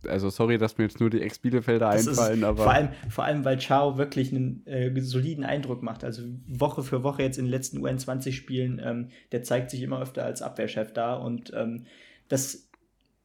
[0.08, 2.64] also sorry, dass mir jetzt nur die Ex-Bielefelder einfallen, ist, aber.
[2.64, 6.04] Vor allem, vor allem, weil Chao wirklich einen äh, soliden Eindruck macht.
[6.04, 10.24] Also Woche für Woche jetzt in den letzten UN20-Spielen, ähm, der zeigt sich immer öfter
[10.24, 11.86] als Abwehrchef da und ähm,
[12.28, 12.68] das,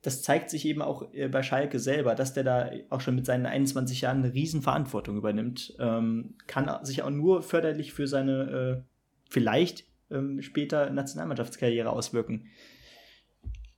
[0.01, 3.26] das zeigt sich eben auch äh, bei Schalke selber, dass der da auch schon mit
[3.26, 5.76] seinen 21 Jahren eine Riesenverantwortung übernimmt.
[5.80, 8.82] Ähm, kann sich auch nur förderlich für seine äh,
[9.30, 12.49] vielleicht ähm, später Nationalmannschaftskarriere auswirken.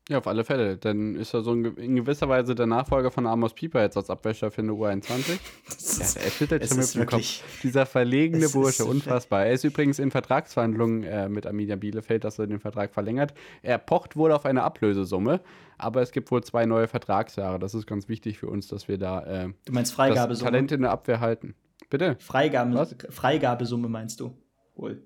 [0.10, 0.78] Ja, auf alle Fälle.
[0.78, 4.52] Dann ist er so in gewisser Weise der Nachfolger von Amos Pieper jetzt als Abwäscher
[4.52, 5.40] für eine U21.
[5.68, 7.62] Ist, ja, er schüttelt schon mit dem Kopf.
[7.64, 9.46] Dieser verlegene Bursche, unfassbar.
[9.46, 13.34] Er ist übrigens in Vertragsverhandlungen äh, mit Arminia Bielefeld, dass er den Vertrag verlängert.
[13.62, 15.40] Er pocht wohl auf eine Ablösesumme,
[15.78, 17.60] aber es gibt wohl zwei neue Vertragsjahre.
[17.60, 20.52] Das ist ganz wichtig für uns, dass wir da äh, du meinst Freigabesumme?
[20.52, 21.56] Talent in der Abwehr halten.
[21.90, 22.18] Bitte?
[22.20, 24.36] Freigabe, Freigabesumme meinst du?
[24.76, 25.04] Wohl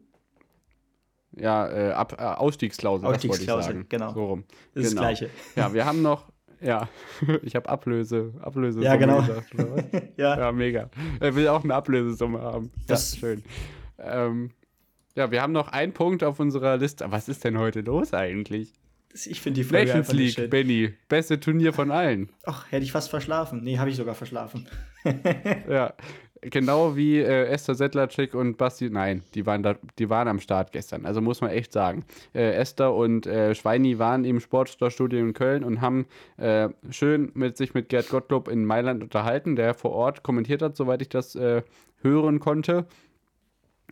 [1.37, 4.13] ja, äh, Ab äh, Ausstiegsklausel, Ausstiegsklausel, genau.
[4.13, 4.43] So rum.
[4.73, 5.01] Das ist genau.
[5.01, 5.33] das Gleiche.
[5.55, 6.31] Ja, wir haben noch,
[6.61, 6.89] ja,
[7.43, 8.81] ich habe Ablöse, Ablöse.
[8.81, 9.21] Ja, genau.
[9.21, 9.53] Gesagt,
[10.17, 10.37] ja.
[10.37, 10.89] ja, mega.
[11.19, 12.71] Er will auch eine Ablösesumme haben.
[12.87, 13.43] Das ist schön.
[13.99, 14.51] Ähm,
[15.15, 17.05] ja, wir haben noch einen Punkt auf unserer Liste.
[17.09, 18.73] Was ist denn heute los eigentlich?
[19.13, 20.93] Ich finde die Folge Nations League, Benny.
[21.07, 22.29] Beste Turnier von allen.
[22.45, 23.63] Ach, hätte ich fast verschlafen.
[23.63, 24.67] Nee, habe ich sogar verschlafen.
[25.69, 25.93] ja,
[26.49, 30.71] genau wie äh, Esther Sedlacek und Basti, nein, die waren, da, die waren am Start
[30.71, 32.05] gestern, also muss man echt sagen.
[32.33, 36.05] Äh, Esther und äh, Schweini waren im Sportstarstudio in Köln und haben
[36.37, 40.75] äh, schön mit sich mit Gerd Gottlob in Mailand unterhalten, der vor Ort kommentiert hat,
[40.75, 41.63] soweit ich das äh,
[42.01, 42.85] hören konnte.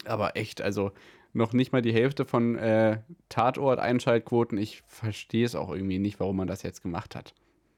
[0.06, 0.92] Aber echt, also
[1.34, 3.00] noch nicht mal die Hälfte von äh,
[3.30, 4.58] Tatort-Einschaltquoten.
[4.58, 7.34] Ich verstehe es auch irgendwie nicht, warum man das jetzt gemacht hat.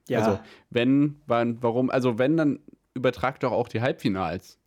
[0.08, 0.20] Ja.
[0.20, 0.38] Also,
[0.70, 2.60] wenn, warum, also wenn, dann
[2.94, 4.58] übertragt doch auch die Halbfinals.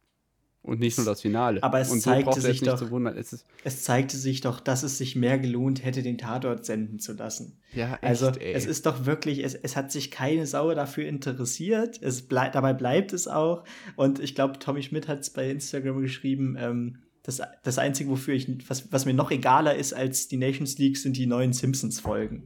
[0.70, 1.64] Und nicht nur das Finale.
[1.64, 2.80] Aber es und zeigte so sich doch,
[3.16, 7.14] es, es, zeigte sich doch, dass es sich mehr gelohnt hätte, den Tatort senden zu
[7.14, 7.58] lassen.
[7.74, 8.54] Ja, echt, also ey.
[8.54, 12.00] es ist doch wirklich, es, es hat sich keine Sau dafür interessiert.
[12.04, 13.64] Es bleib, dabei bleibt es auch.
[13.96, 17.00] Und ich glaube, Tommy Schmidt hat es bei Instagram geschrieben, ähm,
[17.30, 20.98] das, das Einzige, wofür ich, was, was mir noch egaler ist als die Nations League,
[20.98, 22.44] sind die neuen Simpsons-Folgen.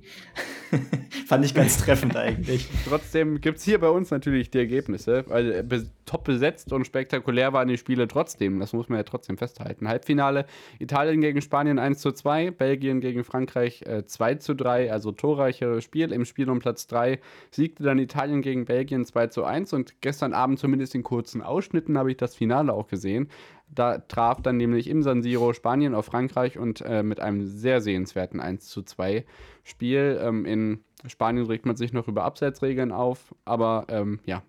[1.27, 2.67] Fand ich ganz treffend eigentlich.
[2.87, 5.23] Trotzdem gibt es hier bei uns natürlich die Ergebnisse.
[5.29, 8.59] Also, be top besetzt und spektakulär waren die Spiele trotzdem.
[8.59, 9.87] Das muss man ja trotzdem festhalten.
[9.87, 10.45] Halbfinale
[10.79, 15.81] Italien gegen Spanien 1 zu 2, Belgien gegen Frankreich äh, 2 zu 3, also torreicheres
[15.81, 16.11] Spiel.
[16.11, 17.19] Im Spiel um Platz 3
[17.51, 21.97] siegte dann Italien gegen Belgien 2 zu 1 und gestern Abend zumindest in kurzen Ausschnitten
[21.97, 23.29] habe ich das Finale auch gesehen.
[23.75, 27.81] Da traf dann nämlich im San Siro Spanien auf Frankreich und äh, mit einem sehr
[27.81, 29.25] sehenswerten 1 zu 2
[29.63, 30.19] Spiel.
[30.21, 34.43] Ähm, in Spanien regt man sich noch über Abseitsregeln auf, aber ähm, ja,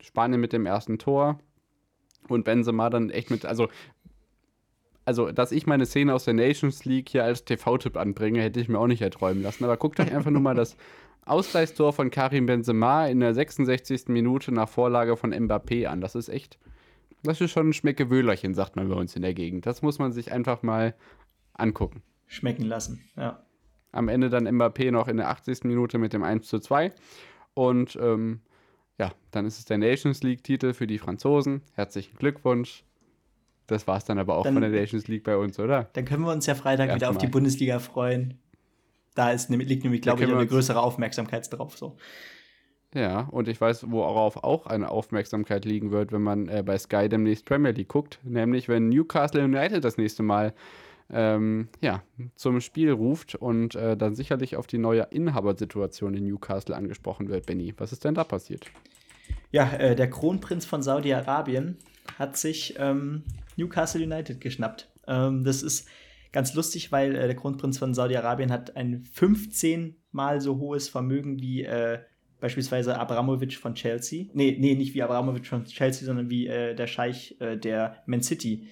[0.00, 1.38] Spanien mit dem ersten Tor
[2.28, 3.68] und Benzema dann echt mit, also
[5.06, 8.68] also, dass ich meine Szene aus der Nations League hier als TV-Tipp anbringe, hätte ich
[8.68, 9.64] mir auch nicht erträumen lassen.
[9.64, 10.76] Aber guckt euch einfach nur mal das
[11.26, 14.08] Ausgleichstor von Karim Benzema in der 66.
[14.08, 16.00] Minute nach Vorlage von Mbappé an.
[16.00, 16.58] Das ist echt
[17.24, 19.66] das ist schon ein Schmeckewöhlerchen, sagt man bei uns in der Gegend.
[19.66, 20.94] Das muss man sich einfach mal
[21.54, 22.02] angucken.
[22.26, 23.44] Schmecken lassen, ja.
[23.92, 25.64] Am Ende dann Mbappé noch in der 80.
[25.64, 26.92] Minute mit dem 1 zu 2.
[27.54, 28.40] Und ähm,
[28.98, 31.62] ja, dann ist es der Nations League-Titel für die Franzosen.
[31.74, 32.84] Herzlichen Glückwunsch.
[33.66, 35.88] Das war es dann aber auch dann, von der Nations League bei uns, oder?
[35.94, 38.38] Dann können wir uns ja Freitag Erst wieder auf die Bundesliga freuen.
[39.14, 41.78] Da ist, liegt nämlich, glaube ich, eine größere Aufmerksamkeit drauf.
[41.78, 41.96] So.
[42.94, 47.08] Ja, und ich weiß, worauf auch eine Aufmerksamkeit liegen wird, wenn man äh, bei Sky
[47.08, 50.54] demnächst Premier League guckt, nämlich wenn Newcastle United das nächste Mal
[51.10, 52.02] ähm, ja,
[52.36, 57.46] zum Spiel ruft und äh, dann sicherlich auf die neue Inhabersituation in Newcastle angesprochen wird.
[57.46, 58.66] Benny, was ist denn da passiert?
[59.50, 61.78] Ja, äh, der Kronprinz von Saudi-Arabien
[62.16, 63.24] hat sich ähm,
[63.56, 64.88] Newcastle United geschnappt.
[65.06, 65.88] Ähm, das ist
[66.32, 71.40] ganz lustig, weil äh, der Kronprinz von Saudi-Arabien hat ein 15 mal so hohes Vermögen
[71.40, 71.98] wie äh,
[72.44, 74.26] beispielsweise Abramovic von Chelsea.
[74.34, 78.22] Nee, nee, nicht wie Abramovic von Chelsea, sondern wie äh, der Scheich, äh, der Man
[78.22, 78.68] City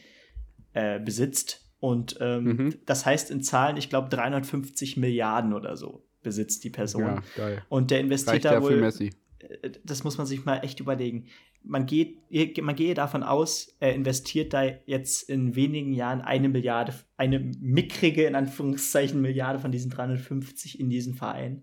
[0.75, 1.73] äh, besitzt.
[1.81, 2.75] Und ähm, mhm.
[2.85, 7.03] das heißt in Zahlen, ich glaube, 350 Milliarden oder so besitzt die Person.
[7.03, 7.63] Ja, geil.
[7.71, 8.77] Und der investiert Reicht da wohl.
[8.77, 9.11] Messi.
[9.39, 11.29] Äh, das muss man sich mal echt überlegen.
[11.65, 12.19] Man geht,
[12.61, 18.27] man gehe davon aus, er investiert da jetzt in wenigen Jahren eine Milliarde, eine mickrige,
[18.27, 21.63] in Anführungszeichen, Milliarde von diesen 350 in diesen Verein.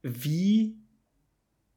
[0.00, 0.78] Wie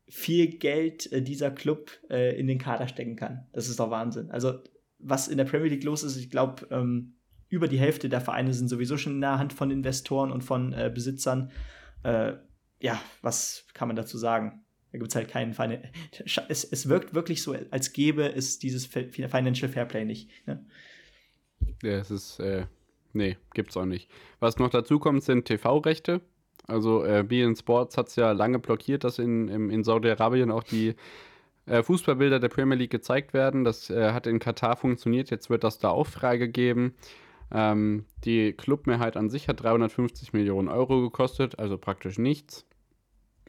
[0.09, 3.45] viel Geld äh, dieser Club äh, in den Kader stecken kann.
[3.51, 4.31] Das ist doch Wahnsinn.
[4.31, 4.59] Also,
[4.99, 7.15] was in der Premier League los ist, ich glaube, ähm,
[7.49, 10.73] über die Hälfte der Vereine sind sowieso schon in der Hand von Investoren und von
[10.73, 11.51] äh, Besitzern.
[12.79, 14.63] Ja, was kann man dazu sagen?
[14.91, 15.91] Da gibt es halt keinen Verein.
[16.47, 20.29] Es, es wirkt wirklich so, als gäbe es dieses Financial Fairplay nicht.
[20.45, 20.63] Ne?
[21.81, 22.41] Ja, es ist,
[23.11, 24.09] nee, gibt's auch nicht.
[24.39, 26.21] Was noch dazu kommt, sind TV-Rechte.
[26.67, 30.63] Also äh, BN Sports hat es ja lange blockiert, dass in, in, in Saudi-Arabien auch
[30.63, 30.95] die
[31.65, 33.63] äh, Fußballbilder der Premier League gezeigt werden.
[33.63, 36.93] Das äh, hat in Katar funktioniert, jetzt wird das da auch freigegeben.
[37.51, 42.65] Ähm, die Clubmehrheit an sich hat 350 Millionen Euro gekostet, also praktisch nichts.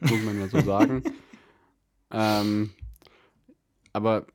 [0.00, 1.02] Muss man ja so sagen.
[2.12, 2.70] ähm,
[3.92, 4.26] aber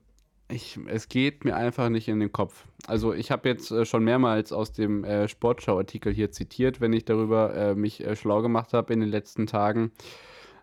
[0.48, 2.66] ich, es geht mir einfach nicht in den Kopf.
[2.86, 7.04] Also ich habe jetzt äh, schon mehrmals aus dem äh, Sportschau-Artikel hier zitiert, wenn ich
[7.04, 9.92] darüber äh, mich äh, schlau gemacht habe in den letzten Tagen.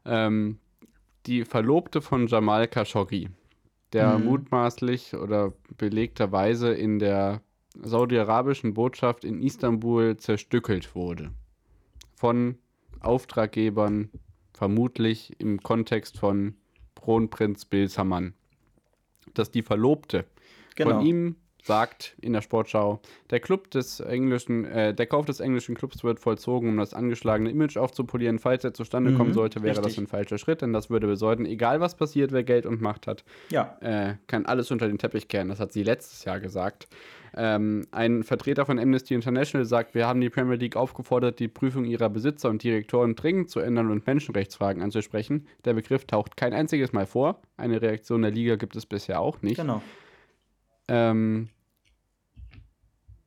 [0.06, 0.60] Ähm,
[1.26, 3.30] die Verlobte von Jamal Khashoggi,
[3.94, 4.26] der mhm.
[4.26, 7.42] mutmaßlich oder belegterweise in der
[7.82, 11.32] saudi-arabischen Botschaft in Istanbul zerstückelt wurde.
[12.16, 12.58] Von
[13.00, 14.10] Auftraggebern,
[14.54, 16.56] vermutlich im Kontext von
[16.96, 18.34] Kronprinz Bill Saman.
[19.34, 20.26] Dass die Verlobte
[20.76, 20.98] genau.
[20.98, 25.76] von ihm sagt in der Sportschau, der Club des englischen, äh, der Kauf des englischen
[25.76, 28.40] Clubs wird vollzogen, um das angeschlagene Image aufzupolieren.
[28.40, 29.96] Falls er zustande mhm, kommen sollte, wäre richtig.
[29.96, 33.08] das ein falscher Schritt, denn das würde bedeuten, egal was passiert, wer Geld und Macht
[33.08, 33.78] hat, ja.
[33.82, 35.50] äh, kann alles unter den Teppich kehren.
[35.50, 36.88] Das hat sie letztes Jahr gesagt.
[37.34, 41.86] Ähm, ein Vertreter von Amnesty International sagt, wir haben die Premier League aufgefordert, die Prüfung
[41.86, 45.48] ihrer Besitzer und Direktoren dringend zu ändern und Menschenrechtsfragen anzusprechen.
[45.64, 47.42] Der Begriff taucht kein einziges Mal vor.
[47.56, 49.58] Eine Reaktion der Liga gibt es bisher auch nicht.
[49.58, 49.82] Genau.
[50.92, 51.48] Ähm,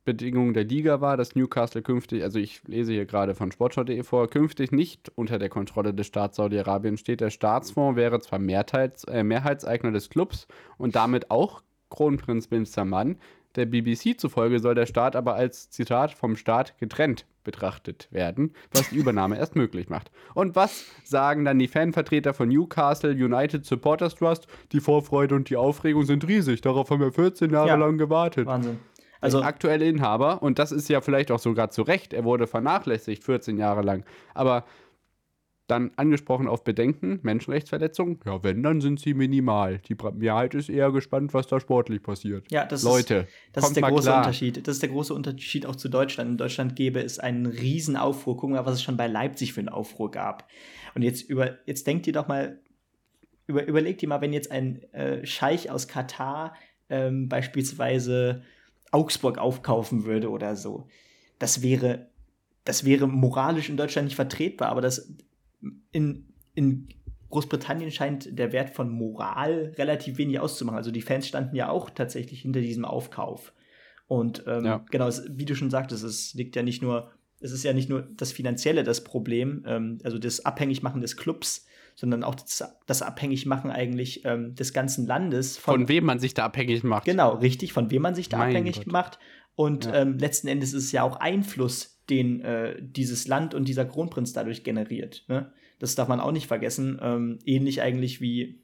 [0.04, 4.28] Bedingung der Liga war, dass Newcastle künftig, also ich lese hier gerade von sportschau.de vor,
[4.28, 7.22] künftig nicht unter der Kontrolle des Staats Saudi-Arabien steht.
[7.22, 10.46] Der Staatsfonds wäre zwar Mehrheits, äh, Mehrheitseigner des Clubs
[10.76, 13.16] und damit auch Kronprinz Bin Salman.
[13.56, 18.90] Der BBC zufolge soll der Staat aber als, Zitat, vom Staat getrennt betrachtet werden, was
[18.90, 20.10] die Übernahme erst möglich macht.
[20.34, 24.46] Und was sagen dann die Fanvertreter von Newcastle United Supporters Trust?
[24.72, 26.60] Die Vorfreude und die Aufregung sind riesig.
[26.60, 27.74] Darauf haben wir 14 Jahre ja.
[27.76, 28.46] lang gewartet.
[28.46, 28.78] Wahnsinn.
[29.20, 32.46] Also der aktuelle Inhaber, und das ist ja vielleicht auch sogar zu Recht, er wurde
[32.46, 34.04] vernachlässigt 14 Jahre lang.
[34.34, 34.64] Aber
[35.66, 38.20] dann angesprochen auf Bedenken, Menschenrechtsverletzungen.
[38.26, 39.78] Ja, wenn, dann sind sie minimal.
[39.88, 42.50] Die Mehrheit ist eher gespannt, was da sportlich passiert.
[42.50, 44.18] Ja, das Leute, ist, das ist der große klar.
[44.18, 44.66] Unterschied.
[44.66, 46.32] Das ist der große Unterschied auch zu Deutschland.
[46.32, 48.36] In Deutschland gäbe es einen riesen Aufruhr.
[48.36, 50.48] Gucken wir, was es schon bei Leipzig für einen Aufruhr gab.
[50.94, 52.60] Und jetzt über, jetzt denkt ihr doch mal,
[53.46, 56.54] über, überlegt ihr mal, wenn jetzt ein äh, Scheich aus Katar
[56.90, 58.42] ähm, beispielsweise
[58.90, 60.88] Augsburg aufkaufen würde oder so.
[61.38, 62.10] Das wäre,
[62.64, 65.14] das wäre moralisch in Deutschland nicht vertretbar, aber das
[65.92, 66.88] in, in
[67.30, 70.78] Großbritannien scheint der Wert von Moral relativ wenig auszumachen.
[70.78, 73.52] Also die Fans standen ja auch tatsächlich hinter diesem Aufkauf.
[74.06, 74.84] Und ähm, ja.
[74.90, 77.10] genau, es, wie du schon sagtest, es liegt ja nicht nur,
[77.40, 81.66] es ist ja nicht nur das Finanzielle das Problem, ähm, also das Abhängigmachen des Clubs,
[81.96, 85.56] sondern auch das, das Abhängigmachen eigentlich ähm, des ganzen Landes.
[85.56, 87.04] Von, von, wem man sich da abhängig macht.
[87.04, 88.92] Genau, richtig, von wem man sich da mein abhängig Gott.
[88.92, 89.18] macht.
[89.56, 90.02] Und ja.
[90.02, 94.32] ähm, letzten Endes ist es ja auch Einfluss, den äh, dieses Land und dieser Kronprinz
[94.32, 95.24] dadurch generiert.
[95.28, 95.52] Ne?
[95.78, 96.98] Das darf man auch nicht vergessen.
[97.02, 98.60] Ähm, ähnlich eigentlich wie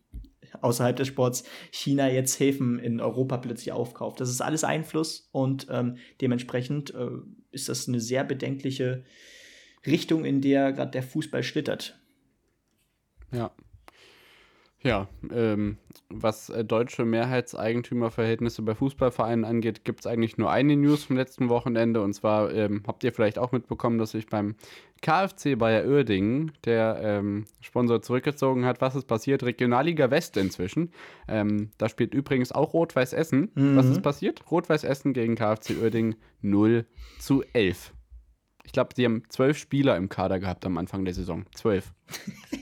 [0.61, 4.21] außerhalb des Sports China jetzt Häfen in Europa plötzlich aufkauft.
[4.21, 7.09] Das ist alles Einfluss und ähm, dementsprechend äh,
[7.53, 9.05] ist das eine sehr bedenkliche
[9.87, 11.99] Richtung, in der gerade der Fußball schlittert.
[14.83, 15.09] Ja.
[15.31, 15.77] Ähm,
[16.09, 21.49] was äh, deutsche Mehrheitseigentümerverhältnisse bei Fußballvereinen angeht, gibt es eigentlich nur eine News vom letzten
[21.51, 22.01] Wochenende.
[22.03, 24.55] Und zwar ähm, habt ihr vielleicht auch mitbekommen, dass sich beim
[25.03, 28.81] KfC Bayer Uerdingen der ähm, Sponsor zurückgezogen hat.
[28.81, 29.43] Was ist passiert?
[29.43, 30.93] Regionalliga West inzwischen.
[31.29, 33.51] Ähm, da spielt übrigens auch Rot-Weiß Essen.
[33.55, 33.77] Mhm.
[33.77, 34.51] Was ist passiert?
[34.51, 36.87] Rot-Weiß Essen gegen KfC Uerdingen 0
[37.19, 37.93] zu 11.
[38.65, 41.45] Ich glaube, sie haben zwölf Spieler im Kader gehabt am Anfang der Saison.
[41.55, 41.93] Zwölf.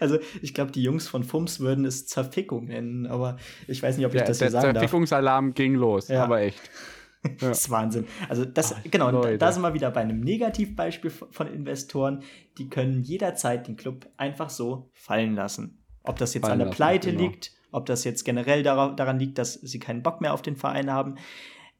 [0.00, 4.06] Also ich glaube, die Jungs von FUMS würden es Zerfickung nennen, aber ich weiß nicht,
[4.06, 4.72] ob ich ja, das so sagen darf.
[4.72, 6.24] Der Zerfickungsalarm ging los, ja.
[6.24, 6.60] aber echt.
[6.64, 6.70] Ja.
[7.40, 8.06] Das ist Wahnsinn.
[8.28, 9.38] Also das, Ach, genau, Leute.
[9.38, 12.22] da sind wir wieder bei einem Negativbeispiel von Investoren,
[12.58, 15.82] die können jederzeit den Club einfach so fallen lassen.
[16.02, 17.24] Ob das jetzt fallen an der Pleite genau.
[17.24, 20.90] liegt, ob das jetzt generell daran liegt, dass sie keinen Bock mehr auf den Verein
[20.92, 21.16] haben.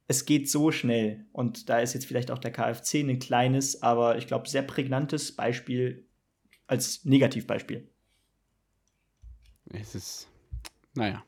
[0.09, 1.27] es geht so schnell.
[1.33, 5.35] Und da ist jetzt vielleicht auch der KFC ein kleines, aber ich glaube, sehr prägnantes
[5.35, 6.07] Beispiel
[6.67, 7.89] als Negativbeispiel.
[9.73, 10.29] Es ist,
[10.95, 11.23] naja.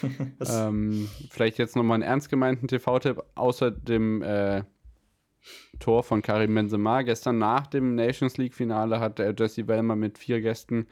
[0.48, 4.62] ähm, vielleicht jetzt nochmal einen ernst gemeinten TV-Tipp, außer dem äh,
[5.80, 7.02] Tor von Karim Benzema.
[7.02, 10.86] Gestern nach dem Nations League-Finale hat der Jesse Wellmer mit vier Gästen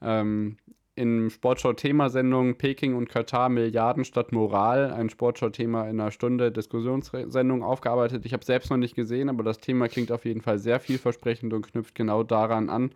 [0.00, 0.56] ähm,
[0.94, 8.26] in Sportschau-Thema-Sendung Peking und Katar Milliarden statt Moral, ein Sportschau-Thema in einer Stunde Diskussionssendung aufgearbeitet.
[8.26, 10.80] Ich habe es selbst noch nicht gesehen, aber das Thema klingt auf jeden Fall sehr
[10.80, 12.92] vielversprechend und knüpft genau daran an,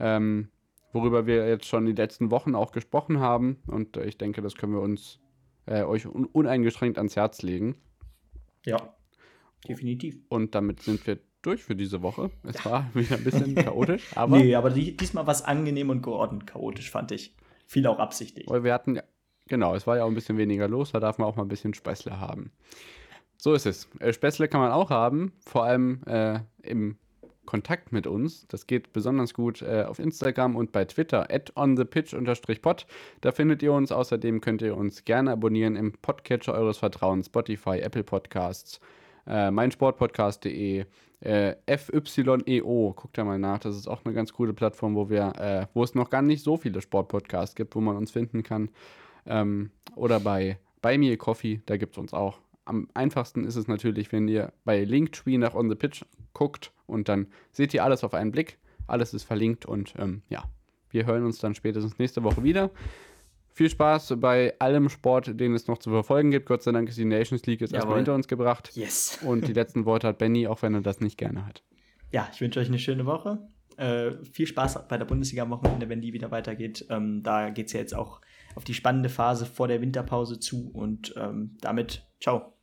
[0.00, 0.48] ähm,
[0.94, 3.58] worüber wir jetzt schon die letzten Wochen auch gesprochen haben.
[3.66, 5.20] Und äh, ich denke, das können wir uns
[5.66, 7.76] äh, euch un uneingeschränkt ans Herz legen.
[8.64, 8.94] Ja,
[9.68, 10.16] definitiv.
[10.28, 12.30] Und damit sind wir durch für diese Woche.
[12.44, 14.38] Es war wieder ein bisschen chaotisch, aber.
[14.38, 17.34] Nee, aber diesmal war es angenehm und geordnet chaotisch, fand ich.
[17.66, 18.48] Viel auch absichtlich.
[18.48, 19.00] Weil wir hatten,
[19.48, 21.48] genau, es war ja auch ein bisschen weniger los, da darf man auch mal ein
[21.48, 22.52] bisschen Späßle haben.
[23.36, 23.88] So ist es.
[23.98, 26.98] Äh, Späßle kann man auch haben, vor allem äh, im
[27.46, 28.46] Kontakt mit uns.
[28.48, 32.86] Das geht besonders gut äh, auf Instagram und bei Twitter, at onthepitch-pod.
[33.20, 33.92] Da findet ihr uns.
[33.92, 38.80] Außerdem könnt ihr uns gerne abonnieren im Podcatcher eures Vertrauens, Spotify, Apple Podcasts,
[39.26, 40.84] äh, meinsportpodcast.de,
[41.20, 45.32] äh, FYEO, guckt da mal nach, das ist auch eine ganz coole Plattform, wo wir,
[45.38, 48.68] äh, wo es noch gar nicht so viele Sportpodcasts gibt, wo man uns finden kann.
[49.26, 52.43] Ähm, oder bei bei mir Coffee, da gibt es uns auch.
[52.64, 57.08] Am einfachsten ist es natürlich, wenn ihr bei Linktree nach On the Pitch guckt und
[57.08, 58.58] dann seht ihr alles auf einen Blick.
[58.86, 60.44] Alles ist verlinkt und ähm, ja,
[60.90, 62.70] wir hören uns dann spätestens nächste Woche wieder.
[63.52, 66.46] Viel Spaß bei allem Sport, den es noch zu verfolgen gibt.
[66.46, 67.78] Gott sei Dank ist die Nations League jetzt Jawohl.
[67.78, 68.70] erstmal hinter uns gebracht.
[68.74, 69.20] Yes.
[69.24, 71.62] Und die letzten Worte hat Benny, auch wenn er das nicht gerne hat.
[72.10, 73.46] Ja, ich wünsche euch eine schöne Woche.
[73.76, 76.86] Äh, viel Spaß bei der Bundesliga am Wochenende, wenn die wieder weitergeht.
[76.90, 78.20] Ähm, da geht es ja jetzt auch
[78.54, 80.70] auf die spannende Phase vor der Winterpause zu.
[80.72, 82.53] Und ähm, damit, ciao.